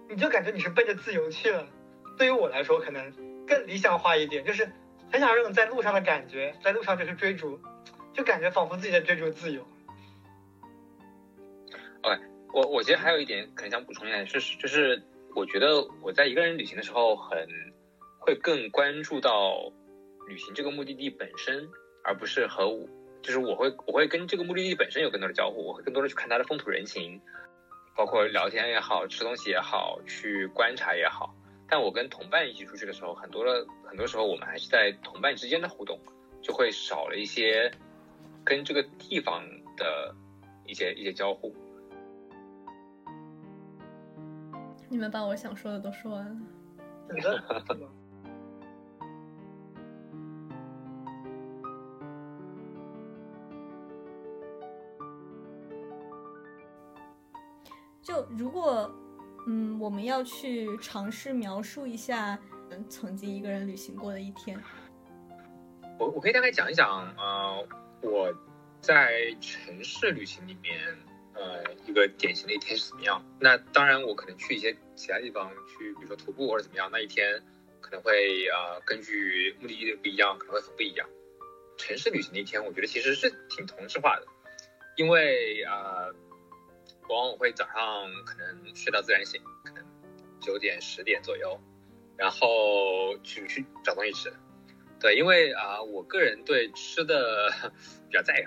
[0.10, 1.68] 你就感觉你是奔着自由去了。
[2.18, 3.14] 对于我来说，可能
[3.48, 4.70] 更理想化一点，就是
[5.12, 7.60] 很想这种在路上的感觉，在路上就是追逐，
[8.14, 9.66] 就感觉仿佛自己在追逐自由。
[12.02, 12.22] OK，
[12.54, 15.02] 我我其实还有一点可能想补充一下，就是就是。
[15.36, 17.48] 我觉得我在一个人旅行的时候，很
[18.18, 19.72] 会更关注到
[20.28, 21.70] 旅行这个目的地本身，
[22.10, 22.90] 而不是和我，
[23.22, 27.22] 就是我会我会跟这个目的地本身有更多的交互，我会更多的去看它的风土人情，
[27.96, 31.36] 包括聊天也好吃东西也好，去观察也好。
[31.70, 36.00] 但我跟同伴一起出去的时候，很多的很多时候我们还是在同伴之间的互动，
[36.42, 37.72] 就会少了一些
[38.44, 39.44] 跟这个地方
[39.78, 40.16] 的
[40.66, 41.56] 一些一些交互。
[44.90, 46.36] 你们把我想说的都说完了。
[58.10, 58.92] 就如果，
[59.46, 62.40] 嗯，我们要去尝试描述一下，
[62.72, 64.60] 嗯，曾经一个人旅行过的一天。
[66.00, 67.68] 我我可以大概讲一讲，呃，
[68.02, 68.34] 我
[68.82, 70.76] 在城市旅行里面。
[71.36, 73.24] 呃，一个典型的一天是怎么样？
[73.40, 77.42] 那当然，我可能去一些其他地方，去比如说徒步或者怎么样，那一天
[77.80, 81.08] 可能会呃根据目的地的不一样，可能会很不一样。
[81.78, 84.28] 城市旅行的一天，我觉得其实是挺同质化的，
[84.98, 86.14] 因为呃，
[87.10, 87.76] 往往会早上
[88.26, 89.84] 可能睡到自然醒，可能
[90.40, 91.60] 九点十点左右，
[92.16, 94.32] 然后去去找东西吃。
[95.02, 97.52] 对，因为啊，我个人对吃的
[98.10, 98.44] 比较在意。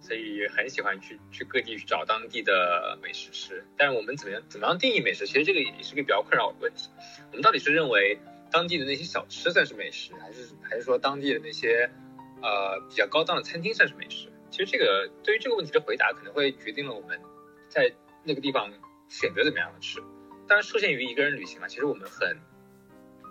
[0.00, 5.26] 所以很喜欢去去各地去找当地的美食吃，但是我们怎么样怎么样定义美食？
[5.26, 6.90] 其实这个也是个比较困扰我的问题。
[7.30, 8.18] 我们到底是认为
[8.50, 11.88] 当地的那些小吃算是美食，还是还是说当地的那些
[12.42, 14.28] 呃比较高档的餐厅算是美食？
[14.50, 17.18] 其实这个对于这个问题的回答，可能会决定了我们
[17.70, 17.90] 在
[18.24, 18.72] 那个地方
[19.08, 20.00] 选择怎么样的吃。
[20.46, 22.36] 当然，受限于一个人旅行嘛，其实我们很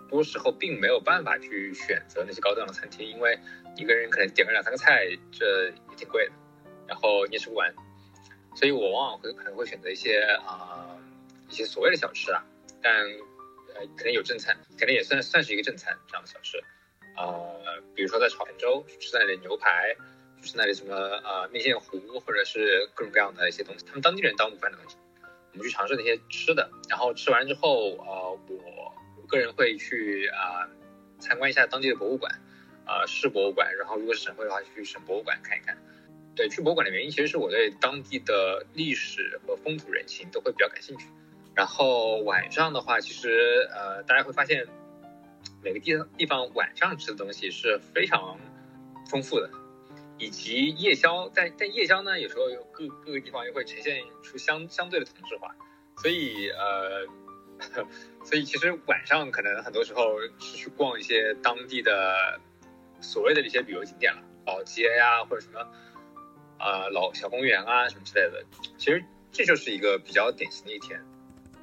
[0.08, 3.38] 多时候并没有办法去选择那些高档的餐厅，因为
[3.76, 6.32] 一个人可能点个两三个菜，这也挺贵的。
[6.86, 7.72] 然后你也吃不完，
[8.54, 10.98] 所以我往往会可能会选择一些啊
[11.48, 12.44] 一些所谓的小吃啊，
[12.82, 12.92] 但
[13.74, 16.58] 呃可能有正餐，可能也算算是一个正餐这样的小吃。
[17.16, 19.96] 呃，比如说在潮州吃那里牛排，
[20.44, 24.96] 是那里什么呃面线糊，或者是各种各样的一些东西，他们当地人当午饭的东西，
[25.52, 30.68] 我们去尝试那些吃的，然后吃完之后，呃，我我个人会去啊
[31.18, 32.40] 参观一下当地的博物馆，
[32.86, 35.76] 呃市博物馆，然后如果是省会的话，去省博物馆看一看。
[36.36, 41.06] 对，去博物馆的原因其实是我对当地的历史和风土人情都会比较感兴趣。
[41.54, 44.66] 然后晚上的话，其实呃大家会发现。
[45.62, 48.38] 每个地地方晚上吃的东西是非常
[49.06, 49.50] 丰富的，
[50.24, 55.54] 以及夜宵，在在夜宵呢，有时候有各各个地方又会呈现出相相对的同质化，
[55.98, 57.06] 所以呃，
[58.24, 62.40] 所以其实晚上可能很多时候是去逛一些当地的
[63.02, 65.60] 所谓的一些旅游景点了，老街呀或者什么
[66.58, 68.42] 啊老小公园啊什么之类的，
[68.78, 71.04] 其实这就是一个比较典型的一天，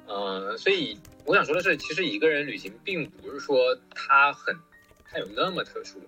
[0.06, 0.96] 嗯，所以。
[1.24, 4.52] 我想说的是，其实一个人旅行并不是说他很，
[5.08, 6.00] 他有那么特殊，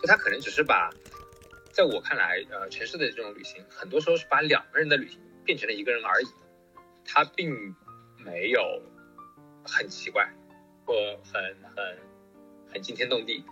[0.00, 0.88] 就他可能只是把，
[1.80, 6.26] 在我看来，呃，城市的这种旅行，很多时候是把两个人的旅行变成了一个人而已，
[7.06, 7.74] 他并
[8.18, 8.82] 没有
[9.64, 10.30] 很奇怪，
[10.84, 11.42] 或很
[11.74, 11.96] 很
[12.70, 13.42] 很惊天动地，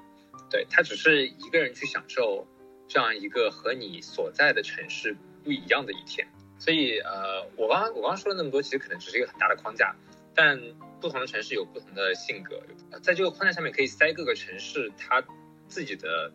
[0.51, 2.47] 对他只是一个人去享受
[2.87, 9.97] 这样一个和你所在的城市不一样的一天，所以呃，我刚刚我刚刚说了那么多，其实可能只是一个很大的框架，
[10.35, 10.61] 但。
[11.01, 12.61] 不同的城市有不同的性格，
[13.01, 15.25] 在这个框架下面可以塞各个城市它
[15.69, 16.33] 自己的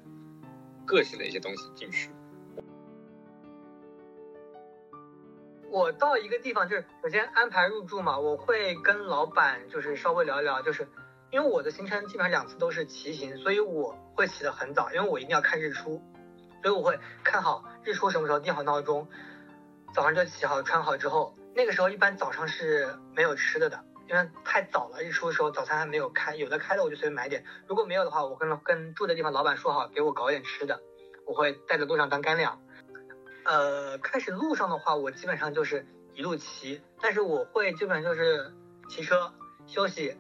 [0.86, 2.10] 个性的一些东西进去。
[5.70, 10.88] 我到一个地方就是首先安排入住嘛，我会跟老板就是稍微聊一聊，就是
[11.32, 16.00] 因为我的行程基本上两次都是骑行，所以我会起得很早，因为我一定要看日出，
[16.62, 19.08] 所以我会看好日出什么时候定好闹钟，
[19.96, 23.84] 早上就起好穿好之后，那个时候一般早上是没有吃的的。
[24.10, 30.82] 因为太早了，日出的时候早餐还没有开，有的开了我就随便买点，如果没有的话，我跟跟住的地方老板说好，给我搞点吃的，
[31.26, 32.62] 我会带着路上当干粮。
[33.46, 38.54] 呃，开始路上的话，我基本上就是一路骑，但是我会基本上就是
[38.90, 39.34] 骑车
[39.68, 40.18] 休息、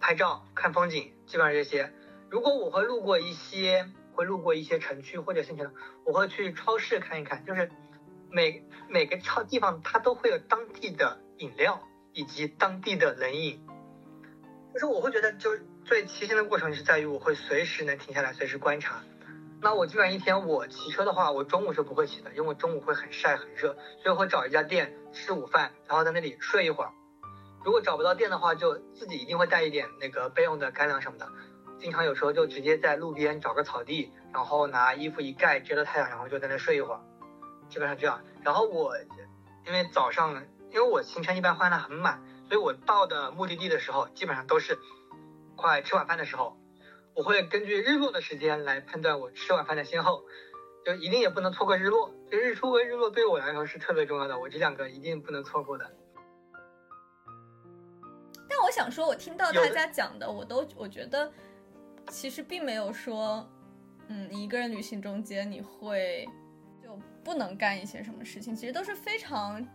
[0.00, 1.92] 拍照、看风景，基本上这些。
[2.30, 5.72] 如果我会路过一些，会路过一些城区或者县城，
[6.04, 7.70] 我会去超市看一看，就是
[8.30, 11.80] 每每个超地方它都会有当地的饮料。
[12.16, 13.60] 以及当地的冷饮，
[14.72, 19.02] 就是我会觉得，就是最骑行的过程是在于我会随时能停下来，随时观察。
[19.60, 26.90] 那我基本上一天我骑车的话，我中午是不会骑的，因为中午会很晒很热，所以我会找一家店吃午饭，然后在那里睡一会儿。
[27.62, 31.28] 如果找不到店的话，就自己一定会带一点那个备用的干粮什么的。
[31.78, 37.00] 经常有时候就直接在路边找个草地，然后拿衣服一盖遮着太阳，然后就在那睡一会儿。
[37.68, 38.22] 基本上这样。
[38.42, 38.94] 然后我
[39.66, 40.42] 因为早上。
[40.70, 44.78] 因为我行程一般换的很满，所以我到的目的地的时候，基本上都是
[45.56, 46.56] 快吃晚饭的时候。
[47.14, 50.24] 我会根据日落的时间来判断我吃晚饭的先后，
[50.84, 52.12] 就一定也不能错过日落。
[52.30, 55.90] 就日出和日落对我来说是特别重要的，我这两个一定不能错过的。
[58.48, 61.32] 但我想说，我听到大家讲的，我都我觉得
[62.08, 63.48] 其实并没有说，
[64.08, 66.28] 嗯，一个人旅行中间你会
[66.82, 69.66] 就不能干一些什么事情，其实都是非常。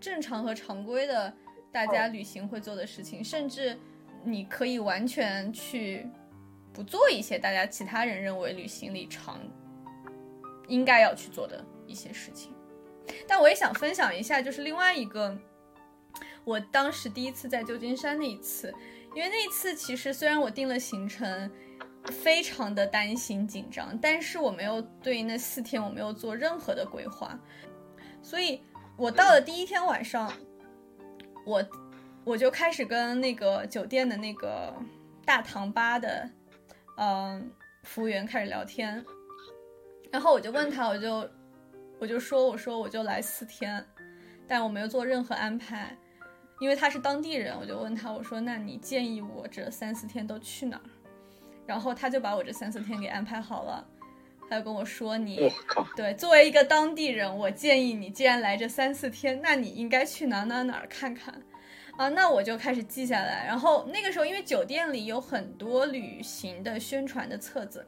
[0.00, 1.32] 正常和常规的
[1.72, 3.76] 大家旅行会做的事情，甚至
[4.24, 6.06] 你可以完全去
[6.72, 9.40] 不做一些大家其他人认为旅行里常
[10.68, 12.52] 应该要去做的一些事情。
[13.26, 15.36] 但我也想分享一下，就是另外一个
[16.44, 18.72] 我当时第一次在旧金山那一次，
[19.14, 21.50] 因为那一次其实虽然我定了行程，
[22.06, 27.38] 非常的担心紧张，但是我没有对那四天我没有做任何的规划，
[28.22, 28.60] 所以。
[28.96, 30.32] 我到了第一天晚上，
[31.44, 31.62] 我
[32.24, 34.72] 我就开始跟那个酒店的那个
[35.24, 36.28] 大堂吧的
[36.96, 37.50] 嗯
[37.82, 39.04] 服务员开始聊天，
[40.10, 41.28] 然后我就问他，我就
[41.98, 43.84] 我就说我说我就来四天，
[44.48, 45.94] 但我没有做任何安排，
[46.58, 50.82] 因为他是当地人，我就问他我说那你建议我这三四天都去哪儿？
[51.66, 53.86] 然后他就把我这三四天给安排好了。
[54.48, 55.52] 他就跟我说：“你
[55.96, 61.34] 对，作为一个当地人，我建议你，既然来这三四天，那你应该去哪哪哪儿看看，
[61.96, 63.44] 啊，那我就开始记下来。
[63.44, 67.84] 然后那个时候，因为酒店里有很多旅行的宣传的册子，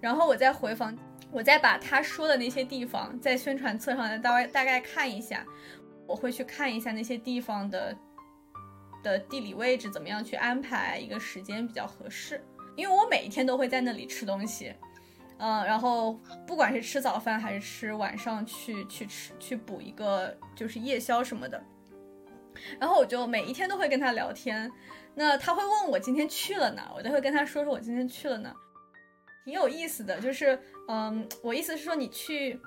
[0.00, 0.96] 然后我再回房，
[1.32, 5.44] 我再把他说的那些地方在宣传册上大概大概看一下，
[6.06, 7.96] 我会去看一下那些地方的
[9.02, 12.40] 的地理位置怎么样去安排一个时间比较合适，
[12.76, 14.72] 因为我每一天都会在那里吃东西。”
[15.38, 16.14] 嗯，然后
[16.46, 21.62] 不管是吃早饭还是吃晚上去去吃去补一个就是夜宵什么的，
[22.78, 24.70] 然后我就每一天都会跟他聊天。
[25.14, 28.54] 那他会问我今天去了哪，我都会跟他说说我今天去了哪，
[29.44, 30.20] 挺有意思的。
[30.20, 30.58] 就是
[30.88, 32.60] 嗯，我意思是说你去。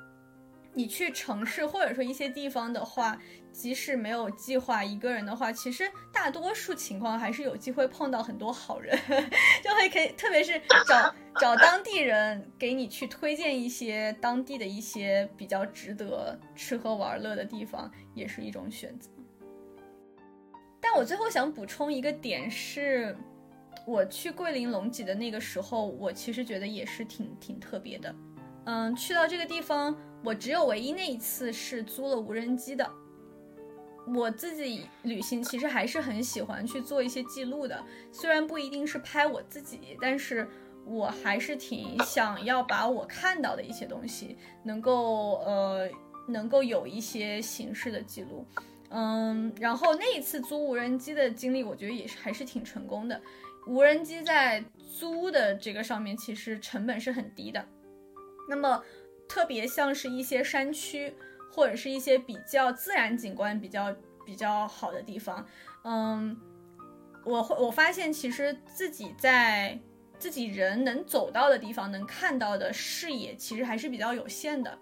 [0.76, 3.18] 你去城市或者说一些地方的话，
[3.60, 8.98] 即使没有计划一个人的话，其实大多数情况还是有机会碰到很多好人，
[9.62, 19.10] 就会可以，特别是找找当地人给你去推荐一些当地的一些比较值得吃喝玩乐的地方，也是一种选择。
[20.80, 23.14] 但我最后想补充一个点是，
[23.86, 28.16] 我去桂林龙脊的那个时候，我其实觉得也是挺挺特别的。
[28.64, 29.94] 嗯，去到这个地方。
[30.22, 32.86] 我只有唯一那一次是租了无人机的。
[34.08, 40.48] 我自己旅行其实还是很喜欢去做一些记录的，虽然不一定是拍我自己，但是
[40.86, 45.90] 我还是挺想要把我看到的一些东西能够呃
[46.28, 48.46] 能够有一些形式的记录。
[48.90, 53.22] 嗯，然后那一次租无人机的经历，我觉得也是还是挺成功的。
[53.68, 54.64] 无人机在
[54.98, 57.64] 租的这个上面其实成本是很低的，
[58.50, 58.84] 那么。
[59.32, 61.14] 特别像是一些山区，
[61.52, 63.96] 或者是一些比较自然景观比较
[64.26, 65.46] 比较好的地方，
[65.84, 66.40] 嗯，
[67.26, 69.80] 我会我发现其实自己在
[70.18, 74.78] 自己人能走到的地方，能看到的视野其实还是比较有限的。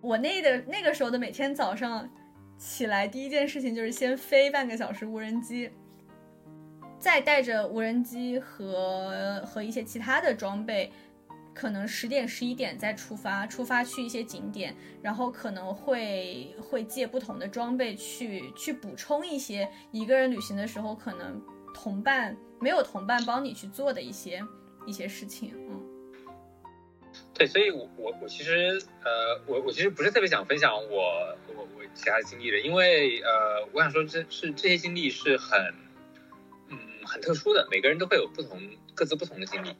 [0.00, 2.08] 我那的那个时候的每天早上
[2.56, 5.70] 起来，第一件事情就是先飞半个小时无人机，
[6.98, 10.92] 再带着无人机和和一些其他的装备。
[11.54, 21.40] 可能十点十一点再出发，出发去一些景点，然后可能会会借不同的装备去去补充一些一个人旅行的时候可能
[21.74, 24.42] 同伴没有同伴帮你去做的一些
[24.86, 25.80] 一些事情，嗯，
[27.34, 35.60] 对，所以我我我其实呃我我其实不是特别想分享我我我其他经历的，因为呃我想说这是这些经历是很
[36.70, 38.58] 嗯很特殊的，每个人都会有不同
[38.94, 39.76] 各自不同的经历。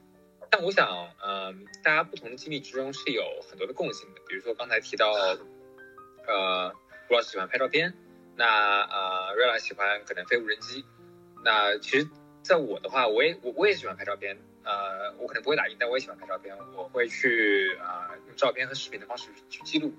[0.55, 4.21] 但我想，嗯，大家不同的经历之中是有很多的共性的。
[4.29, 5.11] 比如说刚才提到，
[6.29, 6.71] 呃，
[7.09, 7.95] 吴老师喜欢拍照片，
[8.37, 10.85] 那呃，瑞拉喜欢可能飞无人机。
[11.43, 12.07] 那其实，
[12.43, 14.37] 在我的话，我也我我也喜欢拍照片。
[14.63, 16.55] 呃，我可能不会打印，但我也喜欢拍照片。
[16.77, 19.95] 我会去啊，用照片和视频的方式去记录。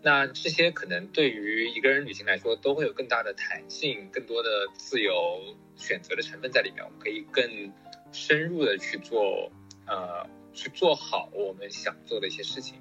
[0.00, 6.84] 那这些可能对于一个人旅行来说，都会有更大的弹性，更多的自由选择的成分在里面。
[6.84, 7.72] 我们可以更
[8.12, 9.50] 深入的去做。
[9.88, 12.80] 呃，去做好我们想做的一些事情，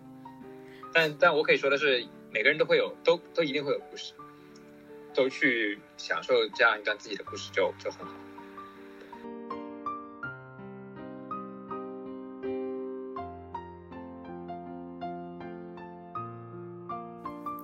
[0.93, 4.13] 但但我可以说的是，每个人都会有，都都一定会有故事，
[5.13, 8.13] 都去享受这样一段自己的故事就就很好。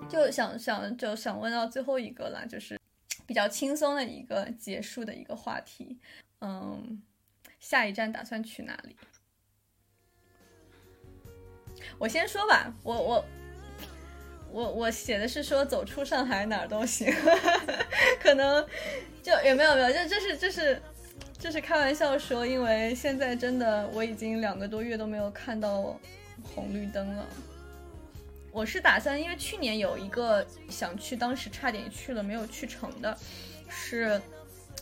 [0.10, 2.80] 就想想就想问到最后一个了，就是
[3.26, 5.98] 比较轻松的一个结束的一个话题，
[6.40, 7.02] 嗯，
[7.60, 8.96] 下一站打算去哪里？
[11.98, 13.26] 我先说吧，我我
[14.52, 17.14] 我我写的是说走出上海哪儿都行，
[18.22, 18.66] 可能
[19.22, 20.82] 就也没有没有，这这是这是
[21.40, 26.00] 这是开玩笑说，因为现在真的我已经两个多月都没有看到
[26.54, 27.26] 红绿灯了。
[28.52, 33.18] 我是打算，因为去年有一个想去，当时差点去了没有去成的，
[33.68, 34.22] 是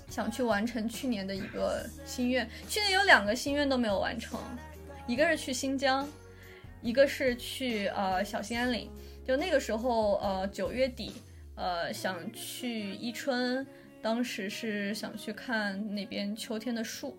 [0.10, 2.50] 想去完成去年的一个心愿。
[2.68, 4.38] 去年有两个心愿都没有完成，
[5.08, 6.06] 一个是去新疆。
[6.82, 8.90] 一个是去呃小兴安岭，
[9.26, 11.14] 就那个时候呃九月底，
[11.56, 13.66] 呃想去伊春，
[14.02, 17.18] 当时是想去看那边秋天的树，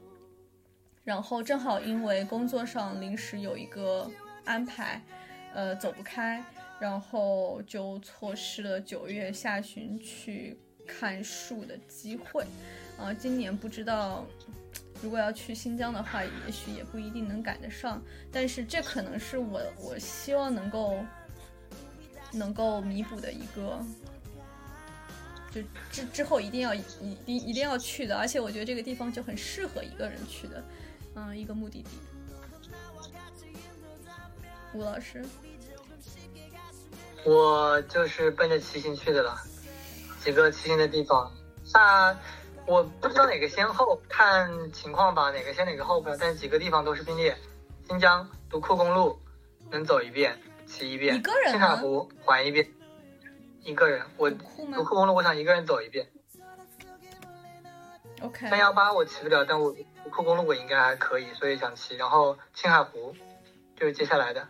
[1.05, 4.10] 然后正好因为工作上临时有一个
[4.44, 5.01] 安排，
[5.55, 6.44] 呃走不开，
[6.80, 12.44] 然后就错失了九月下旬去看树的机会，
[12.98, 14.26] 啊今年不知道。
[15.03, 18.01] 如果要去新疆的话，也许也不一定能赶得上，
[18.31, 21.05] 但是这可能是我我希望能够
[22.31, 23.85] 能够弥补的一个，
[25.51, 25.61] 就
[25.91, 26.83] 之之后一定要一
[27.27, 30.65] 定一定要去的，而且我觉得这个地方就很适合一个人去的，
[31.16, 31.89] 嗯，一个目的地。
[34.73, 35.24] 吴老师，
[37.24, 39.37] 我就是奔着骑行去的了，
[40.23, 41.29] 几个骑行的地方，
[41.74, 42.16] 那。
[42.66, 47.36] 我不知道哪个先后，看情况吧，哪个先哪个后不知道，但几个地方都是并列。
[47.89, 49.20] 新疆独库公路
[49.70, 51.20] 能走一遍，骑一遍；
[51.51, 52.72] 青海湖环一遍，
[53.62, 54.06] 一个人。
[54.16, 56.09] 我独库公路我想一个人走一遍。
[58.22, 58.48] OK。
[58.48, 61.97] 三幺八我骑不了，但我独库公路我应该还可以，所以想骑。
[61.97, 63.14] 然后青海湖
[63.76, 64.48] 就是接下来的。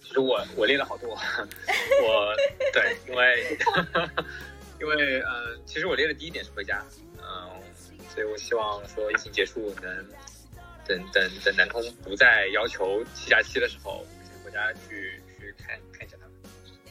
[0.00, 1.16] 其实我我列了好多， 我
[2.74, 3.58] 对，因为。
[4.82, 6.84] 因为呃，其实我列的第一点是回家，
[7.18, 7.62] 嗯，
[8.12, 9.96] 所以我希望说疫情结束能
[10.84, 16.34] 等等等南通不再要求七加七的时候，我先回家去去看看一下他们。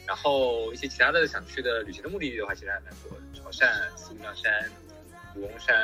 [0.07, 4.71] 然后一些其他的想去的旅行的目的地的话，其实还蛮多的，潮汕、四姑娘山、
[5.35, 5.75] 武功山，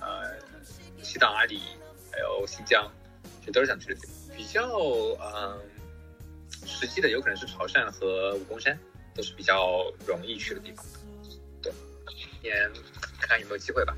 [0.00, 0.36] 呃，
[1.02, 1.62] 西藏阿里，
[2.12, 2.92] 还有新疆，
[3.46, 4.36] 这都是想去的地方。
[4.36, 4.68] 比较
[5.18, 5.58] 嗯
[6.66, 8.78] 实际的，有可能是潮汕和武功山，
[9.14, 10.84] 都是比较容易去的地方。
[12.42, 12.54] 年
[13.20, 13.96] 看有没有机会吧。